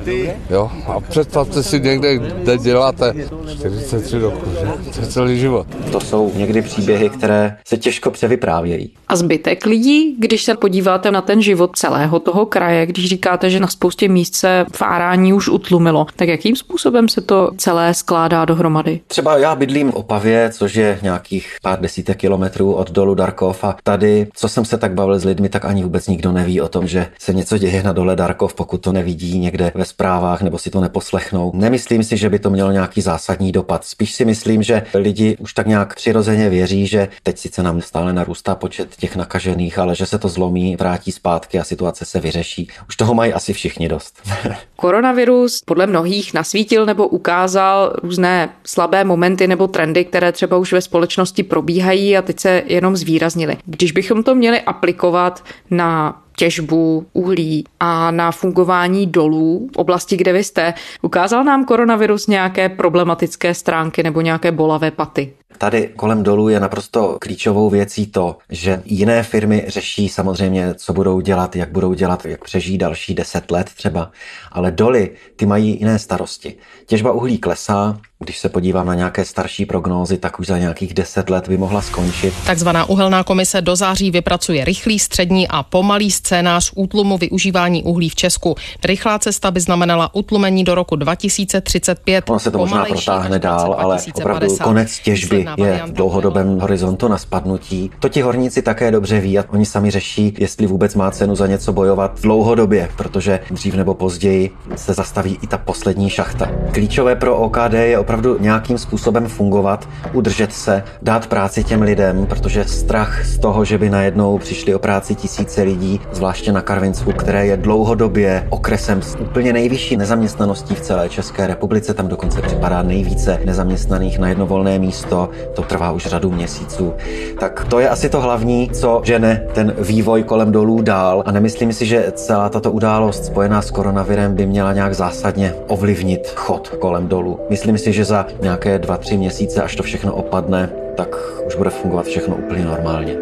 Jo? 0.50 0.72
A 0.88 1.00
představte 1.00 1.64
si 1.64 1.80
někde, 1.80 2.18
kde 2.18 2.58
děláte 2.58 3.14
43 3.54 4.20
roku, 4.20 4.50
že? 4.62 4.92
To 4.94 5.02
je 5.02 5.08
celý 5.08 5.40
život. 5.40 5.68
To 5.92 6.00
jsou 6.00 6.32
někdy 6.36 6.62
příběhy, 6.62 7.10
které 7.10 7.51
se 7.68 7.78
těžko 7.78 8.12
převyprávějí. 8.12 8.94
A 9.08 9.16
zbytek 9.16 9.66
lidí, 9.66 10.16
když 10.20 10.44
se 10.44 10.56
podíváte 10.56 11.12
na 11.12 11.22
ten 11.22 11.42
život 11.42 11.78
celého 11.78 12.20
toho 12.20 12.46
kraje, 12.46 12.86
když 12.86 13.06
říkáte, 13.06 13.50
že 13.50 13.60
na 13.60 13.68
spoustě 13.68 14.08
míst 14.08 14.36
se 14.36 14.66
fárání 14.76 15.34
už 15.34 15.48
utlumilo, 15.48 16.06
tak 16.16 16.28
jakým 16.28 16.56
způsobem 16.56 17.10
se 17.10 17.22
to 17.22 17.52
celé 17.58 17.94
skládá 17.94 18.46
dohromady? 18.46 19.00
Třeba 19.08 19.38
já 19.38 19.56
bydlím 19.56 19.92
v 19.92 19.96
Opavě, 19.96 20.50
což 20.54 20.76
je 20.76 21.00
nějakých 21.02 21.56
pár 21.62 21.82
desítek 21.82 22.18
kilometrů 22.18 22.74
od 22.74 22.92
dolu 22.92 23.16
Darkov 23.16 23.64
a 23.64 23.78
tady, 23.84 24.28
co 24.34 24.50
jsem 24.50 24.66
se 24.66 24.78
tak 24.78 24.94
bavil 24.94 25.20
s 25.20 25.26
lidmi, 25.26 25.50
tak 25.50 25.66
ani 25.66 25.84
vůbec 25.84 26.08
nikdo 26.08 26.32
neví 26.32 26.62
o 26.62 26.68
tom, 26.68 26.88
že 26.88 27.08
se 27.20 27.34
něco 27.34 27.58
děje 27.58 27.84
na 27.84 27.94
dole 27.94 28.16
Darkov, 28.16 28.54
pokud 28.54 28.78
to 28.78 28.92
nevidí 28.92 29.40
někde 29.40 29.72
ve 29.76 29.86
zprávách 29.86 30.42
nebo 30.42 30.58
si 30.58 30.70
to 30.70 30.82
neposlechnou. 30.82 31.52
Nemyslím 31.56 32.04
si, 32.04 32.18
že 32.18 32.30
by 32.30 32.40
to 32.40 32.50
mělo 32.50 32.72
nějaký 32.72 33.02
zásadní 33.02 33.52
dopad. 33.52 33.86
Spíš 33.86 34.14
si 34.14 34.26
myslím, 34.26 34.64
že 34.64 34.84
lidi 34.94 35.38
už 35.40 35.54
tak 35.54 35.68
nějak 35.68 35.96
přirozeně 35.96 36.50
věří, 36.50 36.88
že 36.88 37.08
teď 37.24 37.31
sice 37.40 37.64
nám 37.64 37.82
stále 37.82 38.14
narůstá 38.14 38.56
počet 38.56 38.96
těch 38.96 39.16
nakažených, 39.16 39.80
ale 39.80 39.96
že 39.96 40.06
se 40.06 40.20
to 40.20 40.28
zlomí, 40.28 40.76
vrátí 40.76 41.12
zpátky 41.12 41.60
a 41.60 41.64
situace 41.64 42.06
se 42.06 42.20
vyřeší. 42.20 42.68
Už 42.88 42.96
toho 42.96 43.14
mají 43.14 43.34
asi 43.34 43.54
všichni 43.54 43.90
dost. 43.90 44.22
Koronavirus 44.76 45.62
podle 45.66 45.88
mnohých 45.88 46.34
nasvítil 46.34 46.86
nebo 46.86 47.08
ukázal 47.08 47.94
různé 48.04 48.50
slabé 48.66 49.04
momenty 49.04 49.48
nebo 49.48 49.68
trendy, 49.68 50.06
které 50.06 50.32
třeba 50.32 50.58
už 50.58 50.74
ve 50.74 50.82
společnosti 50.82 51.44
probíhají 51.44 52.18
a 52.18 52.22
teď 52.22 52.40
se 52.40 52.64
jenom 52.66 52.96
zvýraznily. 52.96 53.58
Když 53.66 53.92
bychom 53.92 54.24
to 54.24 54.36
měli 54.36 54.62
aplikovat 54.62 55.44
na 55.70 56.22
těžbu 56.38 57.06
uhlí 57.14 57.64
a 57.80 58.12
na 58.12 58.32
fungování 58.32 59.08
dolů 59.08 59.70
v 59.74 59.78
oblasti, 59.78 60.18
kde 60.18 60.34
vy 60.34 60.44
jste. 60.44 60.74
Ukázal 61.02 61.44
nám 61.44 61.66
koronavirus 61.66 62.28
nějaké 62.28 62.70
problematické 62.70 63.54
stránky 63.54 64.04
nebo 64.04 64.22
nějaké 64.22 64.52
bolavé 64.52 64.92
paty? 64.92 65.34
Tady 65.58 65.90
kolem 65.96 66.24
dolů 66.24 66.50
je 66.50 66.60
naprosto 66.60 67.18
klíčovou 67.22 67.70
věcí 67.70 68.08
to, 68.08 68.38
že 68.50 68.82
jiné 68.86 69.24
firmy 69.24 69.66
řeší 69.68 70.10
samozřejmě, 70.10 70.74
co 70.74 70.94
budou 70.94 71.22
dělat, 71.22 71.56
jak 71.56 71.72
budou 71.72 71.94
dělat, 71.94 72.26
jak 72.26 72.44
přežijí 72.44 72.78
další 72.78 73.14
deset 73.14 73.52
let 73.52 73.70
třeba, 73.76 74.12
ale 74.52 74.72
doly 74.72 75.10
ty 75.36 75.46
mají 75.46 75.80
jiné 75.80 76.00
starosti. 76.00 76.56
Těžba 76.86 77.12
uhlí 77.12 77.38
klesá, 77.38 77.98
když 78.20 78.40
se 78.40 78.50
podívám 78.50 78.88
na 78.88 78.96
nějaké 78.96 79.26
starší 79.26 79.66
prognózy, 79.66 80.18
tak 80.18 80.40
už 80.40 80.48
za 80.48 80.58
nějakých 80.58 80.94
deset 80.94 81.30
let 81.30 81.48
by 81.48 81.58
mohla 81.58 81.82
skončit. 81.82 82.34
Takzvaná 82.46 82.86
uhelná 82.86 83.24
komise 83.24 83.62
do 83.62 83.76
září 83.76 84.12
vypracuje 84.12 84.66
rychlý, 84.66 85.00
střední 85.00 85.48
a 85.48 85.64
pomalý 85.64 86.12
scénář 86.12 86.72
útlumu 86.76 87.18
využívání 87.18 87.84
uhlí 87.84 88.10
v 88.10 88.16
Česku. 88.16 88.56
Rychlá 88.84 89.20
cesta 89.20 89.52
by 89.52 89.60
znamenala 89.60 90.16
utlumení 90.16 90.64
do 90.64 90.76
roku 90.76 90.96
2035. 90.96 92.30
Ono 92.30 92.40
se 92.40 92.52
to 92.52 92.58
možná 92.58 92.86
protáhne 92.86 93.40
dál, 93.40 93.76
ale 93.80 93.98
opravdu 94.14 94.58
konec 94.58 95.00
těžby 95.00 95.41
je 95.58 95.82
v 95.86 95.92
dlouhodobém 95.92 96.60
horizontu 96.60 97.08
na 97.08 97.18
spadnutí. 97.18 97.92
To 98.00 98.10
ti 98.10 98.22
horníci 98.22 98.62
také 98.62 98.92
dobře 98.92 99.20
ví 99.20 99.40
a 99.40 99.46
oni 99.50 99.66
sami 99.66 99.92
řeší, 99.92 100.34
jestli 100.38 100.68
vůbec 100.68 100.96
má 100.96 101.12
cenu 101.12 101.36
za 101.36 101.48
něco 101.48 101.74
bojovat 101.74 102.20
dlouhodobě, 102.22 102.90
protože 102.98 103.40
dřív 103.52 103.76
nebo 103.76 103.94
později 103.94 104.50
se 104.76 104.94
zastaví 104.94 105.38
i 105.42 105.48
ta 105.48 105.58
poslední 105.58 106.10
šachta. 106.10 106.50
Klíčové 106.72 107.16
pro 107.16 107.38
OKD 107.38 107.74
je 107.74 108.00
opravdu 108.00 108.38
nějakým 108.40 108.78
způsobem 108.78 109.28
fungovat, 109.28 109.90
udržet 110.14 110.54
se, 110.54 110.84
dát 111.02 111.28
práci 111.28 111.64
těm 111.64 111.82
lidem, 111.82 112.26
protože 112.26 112.64
strach 112.64 113.26
z 113.26 113.40
toho, 113.40 113.66
že 113.66 113.78
by 113.78 113.90
najednou 113.90 114.38
přišli 114.38 114.76
o 114.76 114.80
práci 114.80 115.16
tisíce 115.16 115.62
lidí, 115.62 116.00
zvláště 116.12 116.52
na 116.52 116.62
Karvinsku, 116.62 117.12
které 117.12 117.46
je 117.46 117.58
dlouhodobě 117.58 118.48
okresem 118.50 119.02
s 119.02 119.16
úplně 119.16 119.54
nejvyšší 119.54 119.98
nezaměstnaností 119.98 120.76
v 120.76 120.82
celé 120.82 121.10
České 121.10 121.48
republice, 121.48 121.94
tam 121.94 122.08
dokonce 122.08 122.42
připadá 122.42 122.82
nejvíce 122.82 123.40
nezaměstnaných 123.46 124.20
na 124.20 124.30
jedno 124.30 124.48
volné 124.48 124.80
místo, 124.80 125.30
to 125.56 125.62
trvá 125.62 125.92
už 125.92 126.06
řadu 126.06 126.32
měsíců. 126.32 126.94
Tak 127.40 127.66
to 127.70 127.80
je 127.80 127.90
asi 127.90 128.10
to 128.10 128.22
hlavní, 128.22 128.70
co 128.74 129.02
žene 129.04 129.44
ten 129.54 129.74
vývoj 129.80 130.24
kolem 130.24 130.52
dolů 130.52 130.82
dál 130.82 131.24
a 131.26 131.32
nemyslím 131.32 131.74
si, 131.74 131.86
že 131.86 132.12
celá 132.16 132.50
tato 132.50 132.72
událost 132.72 133.26
spojená 133.26 133.62
s 133.62 133.72
koronavirem 133.72 134.36
by 134.36 134.46
měla 134.46 134.74
nějak 134.74 134.94
zásadně 134.94 135.54
ovlivnit 135.68 136.28
chod 136.36 136.70
kolem 136.70 137.08
dolů. 137.08 137.40
Myslím 137.50 137.78
si, 137.78 137.94
že 137.94 138.06
za 138.06 138.26
nějaké 138.42 138.80
dva, 138.80 138.98
tři 138.98 139.18
měsíce, 139.18 139.62
až 139.62 139.76
to 139.76 139.84
všechno 139.84 140.14
opadne, 140.14 140.70
tak 140.98 141.16
už 141.48 141.56
bude 141.56 141.70
fungovat 141.70 142.06
všechno 142.06 142.36
úplně 142.36 142.66
normálně. 142.66 143.16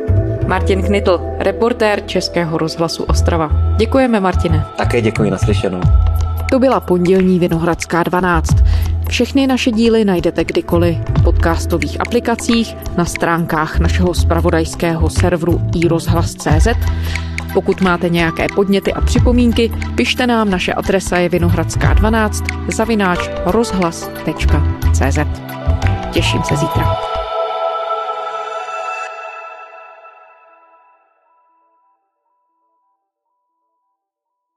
Martin 0.48 0.84
Knitl, 0.84 1.22
reportér 1.40 2.02
Českého 2.06 2.58
rozhlasu 2.58 3.04
Ostrava. 3.04 3.50
Děkujeme, 3.78 4.20
Martine. 4.20 4.66
Také 4.78 5.02
děkuji 5.02 5.30
naslyšenou. 5.30 5.82
To 6.52 6.60
byla 6.60 6.80
pondělní 6.80 7.40
Vinohradská 7.40 8.04
12. 8.04 8.48
Všechny 9.10 9.48
naše 9.48 9.72
díly 9.72 10.06
najdete 10.06 10.44
kdykoliv 10.44 10.98
v 11.20 11.24
podcastových 11.24 12.02
aplikacích, 12.02 12.76
na 12.98 13.06
stránkách 13.06 13.80
našeho 13.80 14.14
spravodajského 14.14 15.10
serveru 15.10 15.62
iRozhlas.cz. 15.76 16.68
Pokud 17.54 17.82
máte 17.82 18.10
nějaké 18.10 18.48
podněty 18.56 18.94
a 18.94 19.02
připomínky, 19.02 19.72
pište 19.96 20.28
nám, 20.28 20.50
naše 20.50 20.74
adresa 20.74 21.18
je 21.18 21.30
vinohradská12 21.30 22.46
zavináč 22.72 23.20
rozhlas.cz. 23.46 25.20
Těším 26.12 26.44
se 26.44 26.56
zítra. 26.56 27.19